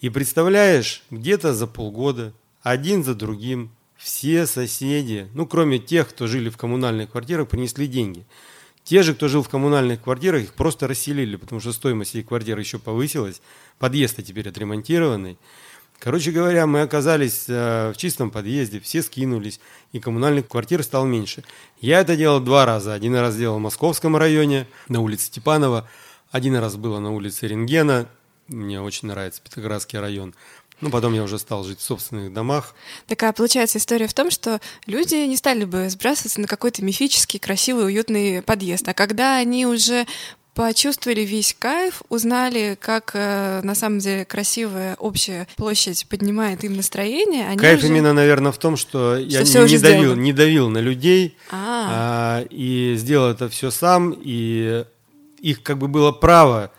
И 0.00 0.10
представляешь, 0.10 1.02
где-то 1.10 1.54
за 1.54 1.66
полгода, 1.66 2.32
один 2.62 3.02
за 3.02 3.14
другим, 3.14 3.70
все 3.96 4.46
соседи, 4.46 5.28
ну, 5.34 5.46
кроме 5.46 5.78
тех, 5.78 6.08
кто 6.08 6.26
жили 6.26 6.50
в 6.50 6.56
коммунальных 6.56 7.10
квартирах, 7.10 7.48
принесли 7.48 7.86
деньги. 7.86 8.26
Те 8.84 9.02
же, 9.02 9.14
кто 9.14 9.28
жил 9.28 9.42
в 9.42 9.48
коммунальных 9.48 10.02
квартирах, 10.02 10.42
их 10.42 10.54
просто 10.54 10.88
расселили, 10.88 11.36
потому 11.36 11.60
что 11.60 11.72
стоимость 11.72 12.14
их 12.14 12.26
квартиры 12.26 12.60
еще 12.60 12.78
повысилась. 12.78 13.40
Подъезд 13.78 14.16
теперь 14.24 14.48
отремонтированный. 14.48 15.38
Короче 16.00 16.32
говоря, 16.32 16.66
мы 16.66 16.80
оказались 16.80 17.44
э, 17.48 17.92
в 17.94 17.96
чистом 17.96 18.32
подъезде, 18.32 18.80
все 18.80 19.02
скинулись, 19.02 19.60
и 19.92 20.00
коммунальных 20.00 20.48
квартир 20.48 20.82
стало 20.82 21.06
меньше. 21.06 21.44
Я 21.80 22.00
это 22.00 22.16
делал 22.16 22.40
два 22.40 22.66
раза. 22.66 22.92
Один 22.92 23.14
раз 23.14 23.36
делал 23.36 23.58
в 23.58 23.60
Московском 23.60 24.16
районе, 24.16 24.66
на 24.88 25.00
улице 25.00 25.26
Степанова. 25.26 25.88
Один 26.32 26.56
раз 26.56 26.74
было 26.74 26.98
на 26.98 27.12
улице 27.12 27.46
Рентгена. 27.46 28.08
Мне 28.48 28.80
очень 28.80 29.06
нравится 29.06 29.40
Петроградский 29.42 30.00
район. 30.00 30.34
Ну, 30.82 30.90
потом 30.90 31.14
я 31.14 31.22
уже 31.22 31.38
стал 31.38 31.64
жить 31.64 31.78
в 31.78 31.82
собственных 31.82 32.32
домах. 32.32 32.74
Такая 33.06 33.32
получается 33.32 33.78
история 33.78 34.08
в 34.08 34.14
том, 34.14 34.30
что 34.30 34.60
люди 34.86 35.14
не 35.14 35.36
стали 35.36 35.64
бы 35.64 35.88
сбрасываться 35.88 36.40
на 36.40 36.48
какой-то 36.48 36.84
мифический, 36.84 37.38
красивый, 37.38 37.86
уютный 37.86 38.42
подъезд. 38.42 38.88
А 38.88 38.92
когда 38.92 39.36
они 39.36 39.64
уже 39.64 40.06
почувствовали 40.54 41.20
весь 41.20 41.54
кайф, 41.56 42.02
узнали, 42.08 42.76
как 42.78 43.12
э, 43.14 43.60
на 43.62 43.74
самом 43.76 44.00
деле 44.00 44.24
красивая 44.24 44.96
общая 44.96 45.46
площадь 45.56 46.06
поднимает 46.08 46.62
им 46.64 46.76
настроение, 46.76 47.46
они 47.46 47.58
Кайф 47.58 47.78
уже... 47.78 47.86
именно, 47.86 48.12
наверное, 48.12 48.52
в 48.52 48.58
том, 48.58 48.76
что, 48.76 49.16
я 49.16 49.44
всё 49.44 49.64
не, 49.64 49.72
не 49.74 49.78
давил, 49.78 50.14
не 50.14 50.32
давил 50.32 50.68
на 50.68 50.78
людей 50.78 51.38
А, 51.50 52.42
а, 52.42 52.46
и 52.50 52.96
сделал 52.98 53.30
это 53.30 53.48
все 53.48 53.70
сам. 53.70 54.14
И, 54.20 54.84
их 55.38 55.62
как 55.62 55.78
бы 55.78 55.88
было 55.88 56.12
право 56.12 56.72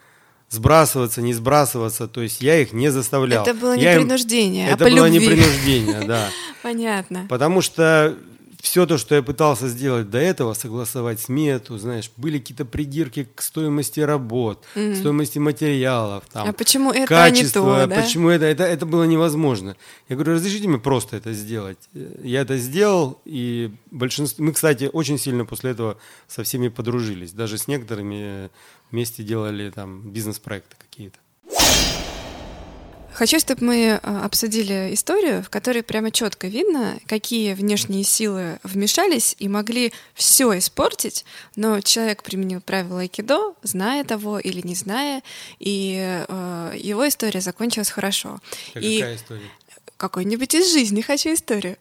сбрасываться, 0.54 1.22
не 1.22 1.34
сбрасываться, 1.34 2.08
то 2.08 2.22
есть 2.22 2.42
я 2.42 2.60
их 2.60 2.74
не 2.74 2.90
заставлял. 2.90 3.44
Это 3.44 3.54
было 3.54 3.76
не 3.76 3.84
я 3.84 3.96
принуждение, 3.96 4.66
им... 4.66 4.72
а 4.72 4.76
Это 4.76 4.86
по 4.86 4.92
было 4.92 5.06
любви. 5.08 5.20
не 5.20 5.28
принуждение, 5.28 6.02
да. 6.08 6.30
Понятно. 6.64 7.26
Потому 7.30 7.62
что 7.62 8.16
все 8.64 8.86
то, 8.86 8.98
что 8.98 9.14
я 9.14 9.22
пытался 9.22 9.68
сделать 9.68 10.10
до 10.10 10.20
этого, 10.20 10.54
согласовать 10.54 11.20
смету, 11.20 11.78
знаешь, 11.78 12.10
были 12.16 12.40
какие-то 12.40 12.64
придирки 12.64 13.28
к 13.36 13.42
стоимости 13.42 14.00
работ, 14.00 14.66
к 14.74 14.96
стоимости 14.96 15.38
материалов, 15.38 16.24
там, 16.32 16.48
А 16.48 16.54
почему 16.54 16.90
это, 16.90 17.22
а 17.22 17.30
не 17.30 17.42
качество, 17.42 17.82
то, 17.82 17.88
да? 17.88 18.02
почему 18.02 18.30
это, 18.30 18.46
это, 18.46 18.64
это 18.64 18.86
было 18.86 19.04
невозможно. 19.04 19.76
Я 20.08 20.16
говорю, 20.16 20.36
разрешите 20.36 20.70
мне 20.70 20.78
просто 20.78 21.18
это 21.18 21.34
сделать. 21.34 21.78
Я 22.24 22.40
это 22.40 22.58
сделал, 22.58 23.20
и 23.26 23.70
большинство... 23.92 24.46
Мы, 24.46 24.54
кстати, 24.54 24.90
очень 24.94 25.20
сильно 25.20 25.44
после 25.44 25.72
этого 25.72 25.98
со 26.30 26.46
всеми 26.46 26.70
подружились. 26.70 27.34
Даже 27.34 27.58
с 27.58 27.68
некоторыми 27.68 28.50
вместе 28.92 29.24
делали 29.24 29.72
там 29.72 30.10
бизнес-проекты 30.10 30.78
какие-то. 30.80 31.20
Хочу, 33.14 33.40
чтобы 33.40 33.64
мы 33.64 34.00
а, 34.02 34.26
обсудили 34.26 34.94
историю, 34.94 35.44
в 35.44 35.50
которой 35.50 35.84
прямо 35.84 36.10
четко 36.10 36.48
видно, 36.48 36.98
какие 37.06 37.54
внешние 37.54 38.04
силы 38.04 38.60
вмешались 38.64 39.36
и 39.38 39.48
могли 39.48 39.94
все 40.16 40.58
испортить, 40.58 41.24
но 41.56 41.80
человек 41.82 42.24
применил 42.24 42.60
правила 42.60 43.02
айкидо, 43.02 43.54
зная 43.62 44.04
того 44.04 44.40
или 44.40 44.62
не 44.66 44.74
зная, 44.74 45.22
и 45.60 46.24
э, 46.28 46.74
его 46.76 47.08
история 47.08 47.42
закончилась 47.42 47.90
хорошо. 47.90 48.40
А 48.74 48.80
и 48.80 49.00
Какая 49.00 49.16
история? 49.16 49.50
какой-нибудь 49.98 50.54
из 50.54 50.74
жизни 50.74 51.02
хочу 51.02 51.34
историю. 51.34 51.78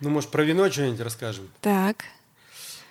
Ну, 0.00 0.10
может, 0.10 0.30
про 0.30 0.42
вино 0.42 0.70
что-нибудь 0.70 1.00
расскажем? 1.00 1.48
Так. 1.60 2.04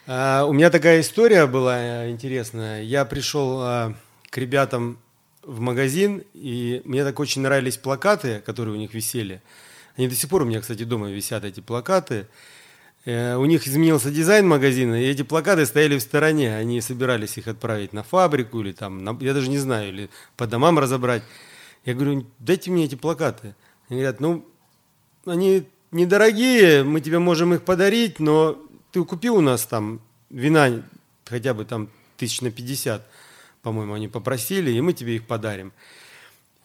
А, 0.08 0.46
у 0.46 0.54
меня 0.54 0.70
такая 0.70 1.02
история 1.02 1.46
была 1.46 1.78
э, 1.78 2.10
интересная. 2.10 2.84
Я 2.84 3.06
пришел 3.06 3.60
а, 3.62 3.94
к 4.30 4.38
ребятам 4.38 4.98
в 5.44 5.60
магазин, 5.60 6.24
и 6.34 6.82
мне 6.86 7.04
так 7.04 7.20
очень 7.20 7.42
нравились 7.42 7.78
плакаты, 7.78 8.42
которые 8.46 8.76
у 8.76 8.78
них 8.78 8.94
висели. 8.94 9.42
Они 9.98 10.08
до 10.08 10.16
сих 10.16 10.30
пор 10.30 10.44
у 10.44 10.46
меня, 10.46 10.62
кстати, 10.62 10.84
дома 10.84 11.10
висят, 11.10 11.44
эти 11.44 11.60
плакаты. 11.60 12.28
Э, 13.06 13.36
у 13.36 13.46
них 13.46 13.68
изменился 13.68 14.12
дизайн 14.12 14.48
магазина, 14.48 15.02
и 15.02 15.06
эти 15.06 15.24
плакаты 15.24 15.66
стояли 15.66 15.98
в 15.98 16.02
стороне. 16.02 16.56
Они 16.56 16.80
собирались 16.82 17.38
их 17.38 17.48
отправить 17.48 17.94
на 17.94 18.04
фабрику 18.04 18.62
или 18.62 18.72
там, 18.72 19.04
на- 19.04 19.18
я 19.20 19.34
даже 19.34 19.50
не 19.50 19.58
знаю, 19.58 19.90
или 19.90 20.10
по 20.38 20.48
домам 20.48 20.78
разобрать. 20.80 21.24
Я 21.86 21.96
говорю, 21.96 22.26
дайте 22.40 22.70
мне 22.70 22.86
эти 22.86 22.96
плакаты. 22.96 23.56
Они 23.90 24.00
говорят, 24.02 24.20
ну, 24.20 24.46
они 25.26 25.64
недорогие, 25.92 26.84
мы 26.84 27.02
тебе 27.02 27.20
можем 27.20 27.54
их 27.54 27.64
подарить, 27.64 28.20
но 28.20 28.58
ты 28.92 29.04
купил 29.04 29.36
у 29.38 29.42
нас 29.42 29.66
там 29.66 30.00
вина 30.30 30.84
хотя 31.26 31.54
бы 31.54 31.66
там 31.66 31.90
тысяч 32.18 32.42
на 32.42 32.52
50, 32.52 33.06
по-моему, 33.62 33.94
они 33.94 34.08
попросили, 34.08 34.72
и 34.72 34.82
мы 34.82 34.94
тебе 34.94 35.16
их 35.16 35.28
подарим. 35.28 35.72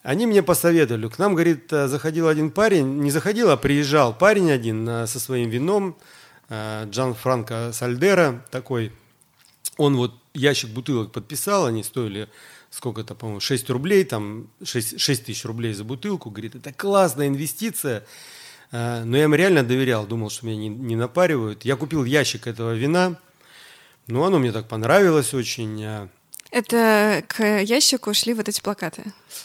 Они 0.07 0.25
мне 0.27 0.41
посоветовали. 0.43 1.09
К 1.09 1.19
нам, 1.19 1.35
говорит, 1.35 1.73
э, 1.73 1.89
заходил 1.89 2.29
один 2.29 2.53
парень, 2.53 3.01
не 3.01 3.11
заходил, 3.11 3.51
а 3.51 3.57
приезжал 3.57 4.15
парень 4.15 4.53
один 4.53 4.89
э, 4.89 5.07
со 5.09 5.19
своим 5.19 5.51
вином, 5.51 5.97
э, 6.49 6.87
Джан 6.89 7.15
Франко 7.15 7.73
Сальдера 7.73 8.45
такой. 8.53 8.93
Он 9.79 9.97
вот 9.97 10.15
ящик 10.33 10.71
бутылок 10.71 11.11
подписал, 11.11 11.67
они 11.67 11.83
стоили 11.83 12.29
сколько-то, 12.71 13.17
по-моему, 13.17 13.41
6 13.41 13.69
рублей, 13.71 14.05
там 14.05 14.49
6, 14.63 15.01
6 15.01 15.25
тысяч 15.25 15.45
рублей 15.45 15.75
за 15.75 15.83
бутылку. 15.83 16.31
Говорит, 16.31 16.55
это 16.55 16.73
классная 16.73 17.27
инвестиция. 17.27 18.07
Но 18.73 19.17
я 19.17 19.25
им 19.25 19.35
реально 19.35 19.63
доверял, 19.63 20.07
думал, 20.07 20.31
что 20.31 20.47
меня 20.47 20.57
не, 20.57 20.69
не 20.69 20.97
напаривают. 20.97 21.65
Я 21.65 21.77
купил 21.77 22.05
ящик 22.05 22.47
этого 22.47 22.75
вина, 22.75 23.19
ну, 24.07 24.25
оно 24.25 24.39
мне 24.39 24.53
так 24.53 24.69
понравилось 24.69 25.35
очень. 25.35 26.09
Это 26.57 27.23
к 27.29 27.45
ящику 27.61 28.15
шли 28.15 28.33
вот 28.33 28.49
эти 28.49 28.63
плакаты. 28.63 29.03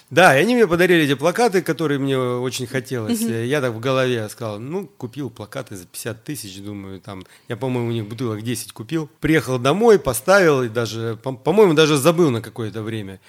Да, 0.10 0.38
и 0.38 0.42
они 0.44 0.56
мне 0.56 0.66
подарили 0.66 1.04
эти 1.04 1.16
плакаты, 1.16 1.62
которые 1.62 2.00
мне 2.00 2.18
очень 2.18 2.68
хотелось. 2.68 3.20
Я 3.20 3.60
так 3.60 3.74
в 3.74 3.82
голове 3.82 4.30
сказал, 4.30 4.60
ну, 4.60 4.88
купил 4.98 5.30
плакаты 5.30 5.76
за 5.76 5.86
50 5.86 6.24
тысяч, 6.24 6.58
думаю, 6.62 7.02
там, 7.02 7.26
я, 7.50 7.58
по-моему, 7.58 7.90
у 7.90 7.92
них 7.92 8.08
бутылок 8.08 8.42
10 8.42 8.72
купил. 8.72 9.10
Приехал 9.20 9.60
домой, 9.60 10.00
поставил, 10.00 10.64
и 10.64 10.70
даже, 10.70 11.18
по- 11.22 11.34
по-моему, 11.34 11.74
даже 11.74 11.98
забыл 11.98 12.30
на 12.32 12.42
какое-то 12.42 12.82
время. 12.82 13.20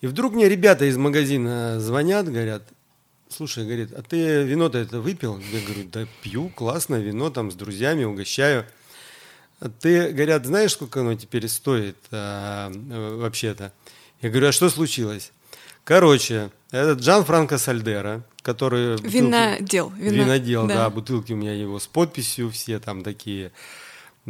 И 0.00 0.08
вдруг 0.08 0.32
мне 0.34 0.48
ребята 0.48 0.84
из 0.86 0.96
магазина 0.96 1.78
звонят, 1.78 2.26
говорят, 2.28 2.64
слушай, 3.28 3.64
говорит, 3.64 3.92
а 3.92 4.02
ты 4.02 4.42
вино-то 4.42 4.78
это 4.78 5.00
выпил? 5.00 5.38
Я 5.52 5.60
говорю, 5.60 5.84
да 5.92 6.06
пью, 6.24 6.48
классное 6.48 7.00
вино, 7.00 7.30
там, 7.30 7.52
с 7.52 7.54
друзьями 7.54 8.02
угощаю. 8.02 8.64
А 9.60 9.68
Ты, 9.68 10.10
говорят, 10.12 10.46
знаешь, 10.46 10.72
сколько 10.72 11.00
оно 11.00 11.14
теперь 11.14 11.48
стоит 11.48 11.96
а, 12.10 12.70
э, 12.70 13.16
вообще-то? 13.16 13.72
Я 14.22 14.30
говорю, 14.30 14.48
а 14.48 14.52
что 14.52 14.68
случилось? 14.70 15.32
Короче, 15.84 16.50
этот 16.70 17.00
Джан 17.00 17.24
Франко 17.24 17.58
Сальдера, 17.58 18.22
который... 18.42 18.96
бутылки- 18.96 19.08
Винодел. 19.10 19.90
вино- 19.96 20.24
Винодел, 20.24 20.66
да. 20.66 20.90
бутылки 20.90 21.32
у 21.32 21.36
меня 21.36 21.54
его 21.54 21.78
с 21.78 21.86
подписью, 21.86 22.50
все 22.50 22.78
там 22.78 23.02
такие. 23.02 23.52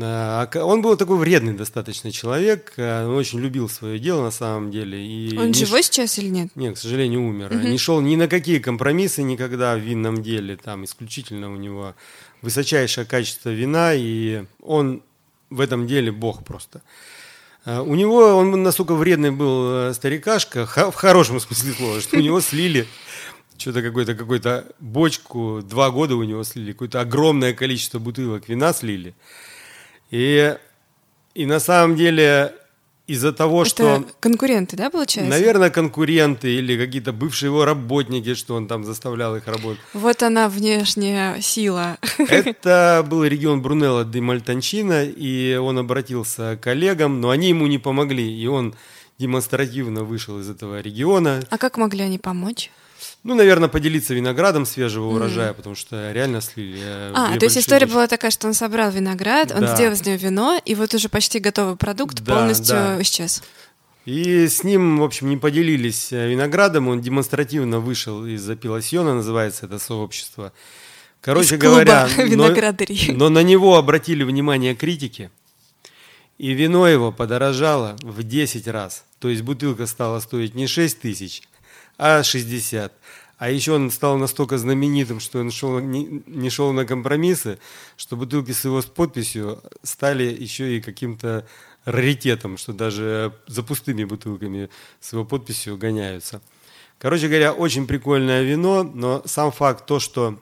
А, 0.01 0.43
ока- 0.45 0.64
Он 0.64 0.81
был 0.81 0.97
такой 0.97 1.19
вредный 1.19 1.55
достаточно 1.55 2.12
человек, 2.12 2.73
а, 2.79 3.07
он 3.09 3.17
очень 3.17 3.41
любил 3.41 3.69
свое 3.69 3.99
дело 3.99 4.23
на 4.23 4.31
самом 4.31 4.71
деле. 4.71 5.05
И 5.05 5.37
Он 5.37 5.49
не 5.49 5.53
ш- 5.55 5.67
живой 5.67 5.83
сейчас 5.83 6.19
или 6.19 6.29
нет? 6.29 6.51
нет, 6.55 6.77
к 6.77 6.79
сожалению, 6.79 7.23
умер. 7.27 7.53
Не 7.55 7.77
шел 7.77 8.01
ни 8.01 8.14
на 8.17 8.29
какие 8.29 8.61
компромиссы 8.61 9.23
никогда 9.25 9.75
в 9.75 9.81
винном 9.81 10.23
деле. 10.23 10.57
Там 10.57 10.85
исключительно 10.85 11.53
у 11.53 11.57
него 11.57 11.95
высочайшее 12.41 13.05
качество 13.05 13.51
вина, 13.51 13.93
и 13.95 14.45
он 14.62 15.03
в 15.51 15.61
этом 15.61 15.87
деле 15.87 16.13
бог 16.13 16.45
просто. 16.45 16.83
А, 17.65 17.83
У 17.83 17.95
него, 17.95 18.37
он 18.37 18.63
настолько 18.63 18.95
вредный 18.95 19.31
был 19.31 19.89
э, 19.91 19.95
старикашка, 19.95 20.67
в 20.67 20.95
хорошем 20.95 21.41
смысле 21.41 21.73
слова, 21.73 22.01
что 22.01 22.17
у 22.17 22.21
него 22.21 22.41
слили 22.41 22.87
что-то 23.57 23.83
какой-то 23.83 24.15
какой-то 24.15 24.67
бочку, 24.79 25.63
два 25.63 25.91
года 25.91 26.15
у 26.15 26.23
него 26.23 26.45
слили, 26.45 26.73
какое-то 26.73 27.01
огромное 27.01 27.53
количество 27.53 27.99
бутылок 27.99 28.49
вина 28.49 28.73
слили. 28.73 29.15
И, 30.11 30.57
и 31.35 31.45
на 31.45 31.59
самом 31.61 31.97
деле 31.97 32.55
из-за 33.09 33.33
того, 33.33 33.62
Это 33.62 33.71
что... 33.71 34.05
конкуренты, 34.21 34.77
да, 34.77 34.90
получается? 34.90 35.31
Наверное, 35.31 35.71
конкуренты 35.71 36.55
или 36.55 36.77
какие-то 36.77 37.12
бывшие 37.12 37.49
его 37.49 37.64
работники, 37.64 38.35
что 38.35 38.55
он 38.55 38.68
там 38.68 38.85
заставлял 38.85 39.35
их 39.35 39.47
работать. 39.47 39.81
Вот 39.94 40.23
она 40.23 40.49
внешняя 40.49 41.40
сила. 41.40 41.97
Это 42.18 43.05
был 43.09 43.25
регион 43.25 43.62
Брунелло 43.62 44.05
де 44.05 44.21
Мальтанчина, 44.21 45.05
и 45.05 45.57
он 45.57 45.79
обратился 45.79 46.57
к 46.57 46.61
коллегам, 46.64 47.21
но 47.23 47.31
они 47.31 47.49
ему 47.49 47.66
не 47.66 47.79
помогли, 47.79 48.31
и 48.31 48.47
он 48.47 48.75
демонстративно 49.18 50.05
вышел 50.05 50.38
из 50.38 50.51
этого 50.51 50.81
региона. 50.81 51.42
А 51.49 51.57
как 51.59 51.79
могли 51.79 52.03
они 52.03 52.18
помочь? 52.18 52.71
Ну, 53.25 53.35
наверное, 53.35 53.69
поделиться 53.69 54.15
виноградом 54.15 54.65
свежего 54.67 55.09
урожая, 55.15 55.53
потому 55.53 55.75
что 55.75 56.13
реально 56.13 56.41
слили. 56.41 56.79
э, 56.83 57.13
А, 57.15 57.37
то 57.39 57.45
есть 57.45 57.59
история 57.59 57.87
бочки. 57.87 57.95
была 57.95 58.07
такая, 58.07 58.31
что 58.31 58.47
он 58.47 58.55
собрал 58.55 58.91
виноград, 58.91 59.53
он 59.53 59.61
Да. 59.63 59.75
сделал 59.75 59.93
из 59.95 60.05
него 60.05 60.17
вино, 60.17 60.61
и 60.65 60.75
вот 60.75 60.95
уже 60.95 61.09
почти 61.09 61.39
готовый 61.39 61.77
продукт 61.77 62.21
Да, 62.23 62.35
полностью 62.37 62.75
да. 62.77 63.03
исчез. 63.03 63.43
И 64.05 64.49
с 64.49 64.65
ним, 64.65 64.99
в 65.01 65.05
общем, 65.05 65.29
не 65.29 65.37
поделились 65.37 66.13
э, 66.13 66.29
виноградом, 66.31 66.89
он 66.89 67.01
демонстративно 67.03 67.79
вышел 67.81 68.25
из 68.25 68.49
апелласьона, 68.49 69.15
называется 69.15 69.67
это 69.67 69.79
сообщество. 69.79 70.53
Короче 71.21 71.57
Из 71.57 71.61
говоря, 71.61 72.09
но, 72.17 72.55
но 73.15 73.29
на 73.29 73.43
него 73.43 73.77
обратили 73.77 74.23
внимание 74.23 74.75
критики, 74.75 75.31
и 76.39 76.53
вино 76.53 76.87
его 76.89 77.11
подорожало 77.13 77.97
в 78.03 78.23
10 78.23 78.69
раз. 78.69 79.05
То 79.19 79.29
есть 79.29 79.43
бутылка 79.43 79.87
стала 79.87 80.21
стоить 80.21 80.55
не 80.55 80.67
6 80.69 81.01
тысяч, 81.01 81.43
а 81.99 82.23
60. 82.23 82.93
А 83.39 83.51
еще 83.51 83.73
он 83.73 83.91
стал 83.91 84.19
настолько 84.19 84.59
знаменитым, 84.59 85.21
что 85.21 85.39
он 85.39 85.51
шел, 85.51 85.79
не, 85.79 86.23
не 86.27 86.51
шел 86.51 86.73
на 86.73 86.85
компромиссы, 86.85 87.59
что 87.97 88.17
бутылки 88.17 88.53
с 88.53 88.65
его 88.65 88.83
подписью 88.83 89.63
стали 89.83 90.25
еще 90.25 90.77
и 90.77 90.81
каким-то 90.81 91.47
раритетом, 91.85 92.57
что 92.57 92.73
даже 92.73 93.33
за 93.47 93.63
пустыми 93.63 94.05
бутылками 94.05 94.71
с 95.01 95.13
его 95.13 95.25
подписью 95.25 95.77
гоняются. 95.77 96.41
Короче 96.99 97.29
говоря, 97.29 97.53
очень 97.53 97.87
прикольное 97.87 98.43
вино, 98.43 98.83
но 98.83 99.23
сам 99.25 99.53
факт 99.53 99.87
то, 99.87 100.01
что 100.01 100.41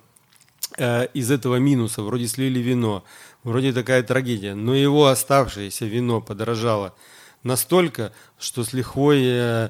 э, 0.79 1.07
из 1.12 1.31
этого 1.31 1.57
минуса 1.57 2.03
вроде 2.03 2.27
слили 2.27 2.61
вино, 2.61 3.05
вроде 3.45 3.75
такая 3.75 4.03
трагедия, 4.03 4.55
но 4.55 4.75
его 4.75 5.07
оставшееся 5.07 5.85
вино 5.85 6.23
подорожало 6.23 6.95
настолько, 7.42 8.12
что 8.38 8.64
с 8.64 8.73
лихвой, 8.73 9.23
э, 9.23 9.69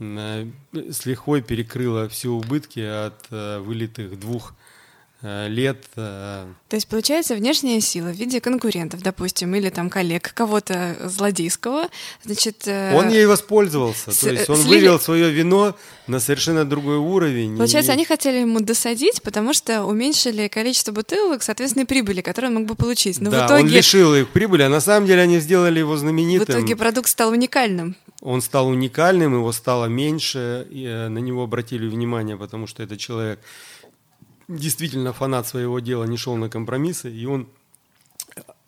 с 0.00 1.04
лихвой 1.04 1.42
перекрыло 1.42 2.08
все 2.08 2.30
убытки 2.30 2.80
от 2.80 3.26
э, 3.30 3.58
вылитых 3.58 4.18
двух 4.18 4.54
э, 5.20 5.46
лет. 5.48 5.84
То 5.94 6.46
есть, 6.72 6.88
получается, 6.88 7.34
внешняя 7.34 7.82
сила 7.82 8.08
в 8.08 8.16
виде 8.16 8.40
конкурентов, 8.40 9.02
допустим, 9.02 9.54
или 9.54 9.68
там 9.68 9.90
коллег, 9.90 10.32
кого-то 10.32 10.96
злодейского, 11.04 11.88
значит... 12.24 12.66
Он 12.66 13.10
ей 13.10 13.26
воспользовался, 13.26 14.10
с... 14.10 14.20
то 14.20 14.30
есть 14.30 14.48
он 14.48 14.56
слили... 14.56 14.78
вывел 14.78 14.98
свое 14.98 15.30
вино 15.30 15.76
на 16.06 16.18
совершенно 16.18 16.64
другой 16.64 16.96
уровень. 16.96 17.56
Получается, 17.58 17.92
и... 17.92 17.94
они 17.94 18.06
хотели 18.06 18.38
ему 18.38 18.60
досадить, 18.60 19.20
потому 19.20 19.52
что 19.52 19.84
уменьшили 19.84 20.48
количество 20.48 20.92
бутылок, 20.92 21.42
соответственно, 21.42 21.84
прибыли, 21.84 22.22
которые 22.22 22.48
он 22.48 22.54
мог 22.54 22.66
бы 22.66 22.74
получить. 22.74 23.20
Но 23.20 23.30
да, 23.30 23.44
в 23.44 23.46
итоге... 23.48 23.64
он 23.64 23.68
лишил 23.68 24.14
их 24.14 24.30
прибыли, 24.30 24.62
а 24.62 24.70
на 24.70 24.80
самом 24.80 25.06
деле 25.06 25.20
они 25.20 25.40
сделали 25.40 25.80
его 25.80 25.96
знаменитым. 25.98 26.46
В 26.46 26.58
итоге 26.58 26.74
продукт 26.74 27.10
стал 27.10 27.30
уникальным. 27.30 27.96
Он 28.20 28.42
стал 28.42 28.68
уникальным, 28.68 29.34
его 29.34 29.50
стало 29.52 29.86
меньше, 29.86 30.66
э, 30.70 31.08
на 31.08 31.18
него 31.18 31.44
обратили 31.44 31.88
внимание, 31.88 32.36
потому 32.36 32.66
что 32.66 32.82
этот 32.82 32.98
человек 32.98 33.40
действительно 34.48 35.12
фанат 35.12 35.46
своего 35.46 35.80
дела, 35.80 36.04
не 36.04 36.16
шел 36.16 36.36
на 36.36 36.50
компромиссы, 36.50 37.10
и 37.10 37.24
он 37.24 37.48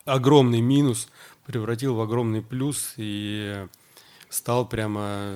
огромный 0.05 0.61
минус 0.61 1.09
превратил 1.47 1.95
в 1.95 2.01
огромный 2.01 2.43
плюс 2.43 2.95
и 2.97 3.67
стал 4.29 4.67
прямо 4.67 5.35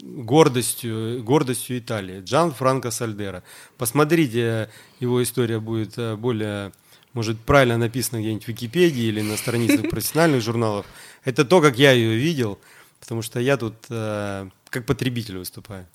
гордостью, 0.00 1.22
гордостью 1.22 1.78
Италии. 1.78 2.22
Джан 2.22 2.52
Франко 2.52 2.90
Сальдера. 2.90 3.42
Посмотрите, 3.76 4.70
его 4.98 5.22
история 5.22 5.60
будет 5.60 5.98
э, 5.98 6.16
более, 6.16 6.72
может, 7.12 7.38
правильно 7.40 7.76
написана 7.76 8.20
где-нибудь 8.20 8.44
в 8.44 8.48
Википедии 8.48 9.04
или 9.04 9.20
на 9.20 9.36
страницах 9.36 9.82
профессиональных 9.90 10.42
журналов. 10.42 10.86
Это 11.24 11.44
то, 11.44 11.60
как 11.60 11.78
я 11.78 11.92
ее 11.92 12.16
видел, 12.16 12.58
потому 13.00 13.22
что 13.22 13.40
я 13.40 13.56
тут 13.56 13.74
э, 13.88 14.48
как 14.68 14.86
потребитель 14.86 15.38
выступаю. 15.38 15.86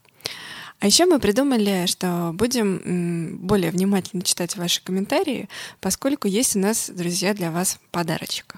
А 0.79 0.87
еще 0.87 1.05
мы 1.05 1.19
придумали, 1.19 1.85
что 1.85 2.31
будем 2.33 3.37
более 3.37 3.71
внимательно 3.71 4.23
читать 4.23 4.57
ваши 4.57 4.83
комментарии, 4.83 5.47
поскольку 5.79 6.27
есть 6.27 6.55
у 6.55 6.59
нас, 6.59 6.89
друзья, 6.89 7.33
для 7.33 7.49
вас 7.49 7.79
подарочек. 7.91 8.55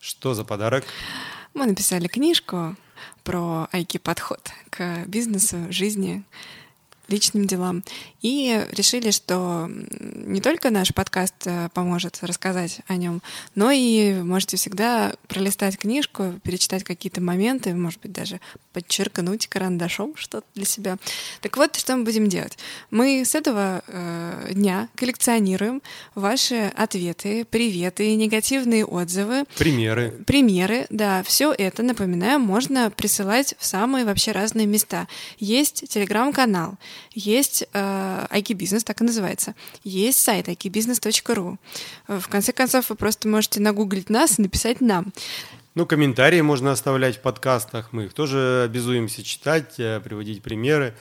Что 0.00 0.34
за 0.34 0.44
подарок? 0.44 0.84
Мы 1.54 1.66
написали 1.66 2.08
книжку 2.08 2.74
про 3.22 3.68
айки-подход 3.72 4.50
к 4.70 5.04
бизнесу, 5.06 5.58
жизни, 5.70 6.24
личным 7.08 7.46
делам. 7.46 7.82
И 8.22 8.64
решили, 8.72 9.10
что 9.10 9.68
не 9.68 10.40
только 10.40 10.70
наш 10.70 10.94
подкаст 10.94 11.34
э, 11.44 11.68
поможет 11.74 12.18
рассказать 12.22 12.80
о 12.86 12.96
нем, 12.96 13.20
но 13.54 13.70
и 13.70 14.14
можете 14.14 14.56
всегда 14.56 15.14
пролистать 15.26 15.76
книжку, 15.76 16.34
перечитать 16.44 16.84
какие-то 16.84 17.20
моменты, 17.20 17.74
может 17.74 18.00
быть, 18.00 18.12
даже 18.12 18.40
подчеркнуть 18.72 19.48
карандашом 19.48 20.14
что-то 20.16 20.46
для 20.54 20.64
себя. 20.64 20.98
Так 21.40 21.56
вот, 21.56 21.76
что 21.76 21.96
мы 21.96 22.04
будем 22.04 22.28
делать. 22.28 22.56
Мы 22.90 23.24
с 23.24 23.34
этого 23.34 23.82
э, 23.86 24.50
дня 24.52 24.88
коллекционируем 24.94 25.82
ваши 26.14 26.72
ответы, 26.76 27.44
приветы, 27.44 28.14
негативные 28.14 28.84
отзывы. 28.84 29.44
Примеры. 29.58 30.12
Примеры, 30.26 30.86
да. 30.90 31.22
Все 31.24 31.52
это, 31.52 31.82
напоминаю, 31.82 32.38
можно 32.38 32.90
присылать 32.90 33.54
в 33.58 33.66
самые 33.66 34.04
вообще 34.04 34.32
разные 34.32 34.66
места. 34.66 35.08
Есть 35.38 35.88
телеграм-канал, 35.88 36.76
есть 37.12 37.64
э, 37.72 38.26
IT-бизнес, 38.30 38.84
так 38.84 39.00
и 39.00 39.04
называется. 39.04 39.54
Есть 39.84 40.20
сайт 40.20 40.48
ikibusiness.ru. 40.48 41.58
В 42.08 42.28
конце 42.28 42.52
концов, 42.52 42.90
вы 42.90 42.96
просто 42.96 43.28
можете 43.28 43.60
нагуглить 43.60 44.10
нас 44.10 44.38
и 44.38 44.42
написать 44.42 44.80
нам. 44.80 45.12
Ну, 45.74 45.86
комментарии 45.86 46.40
можно 46.42 46.72
оставлять 46.72 47.16
в 47.16 47.20
подкастах. 47.20 47.92
Мы 47.92 48.04
их 48.04 48.12
тоже 48.12 48.64
обязуемся 48.66 49.22
читать, 49.22 49.74
э, 49.78 50.00
приводить 50.00 50.42
примеры. 50.42 50.94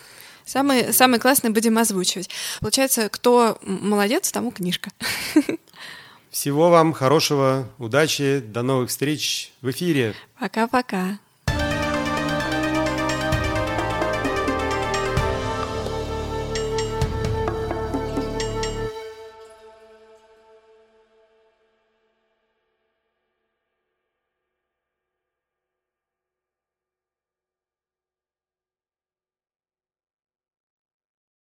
Самый, 0.45 0.93
самый 0.93 1.19
классный 1.19 1.49
будем 1.49 1.77
озвучивать. 1.77 2.29
Получается, 2.59 3.09
кто 3.09 3.57
молодец, 3.61 4.31
тому 4.31 4.51
книжка. 4.51 4.91
Всего 6.29 6.69
вам 6.69 6.93
хорошего, 6.93 7.69
удачи, 7.77 8.39
до 8.39 8.61
новых 8.61 8.89
встреч 8.89 9.51
в 9.61 9.69
эфире. 9.69 10.15
Пока-пока. 10.39 11.19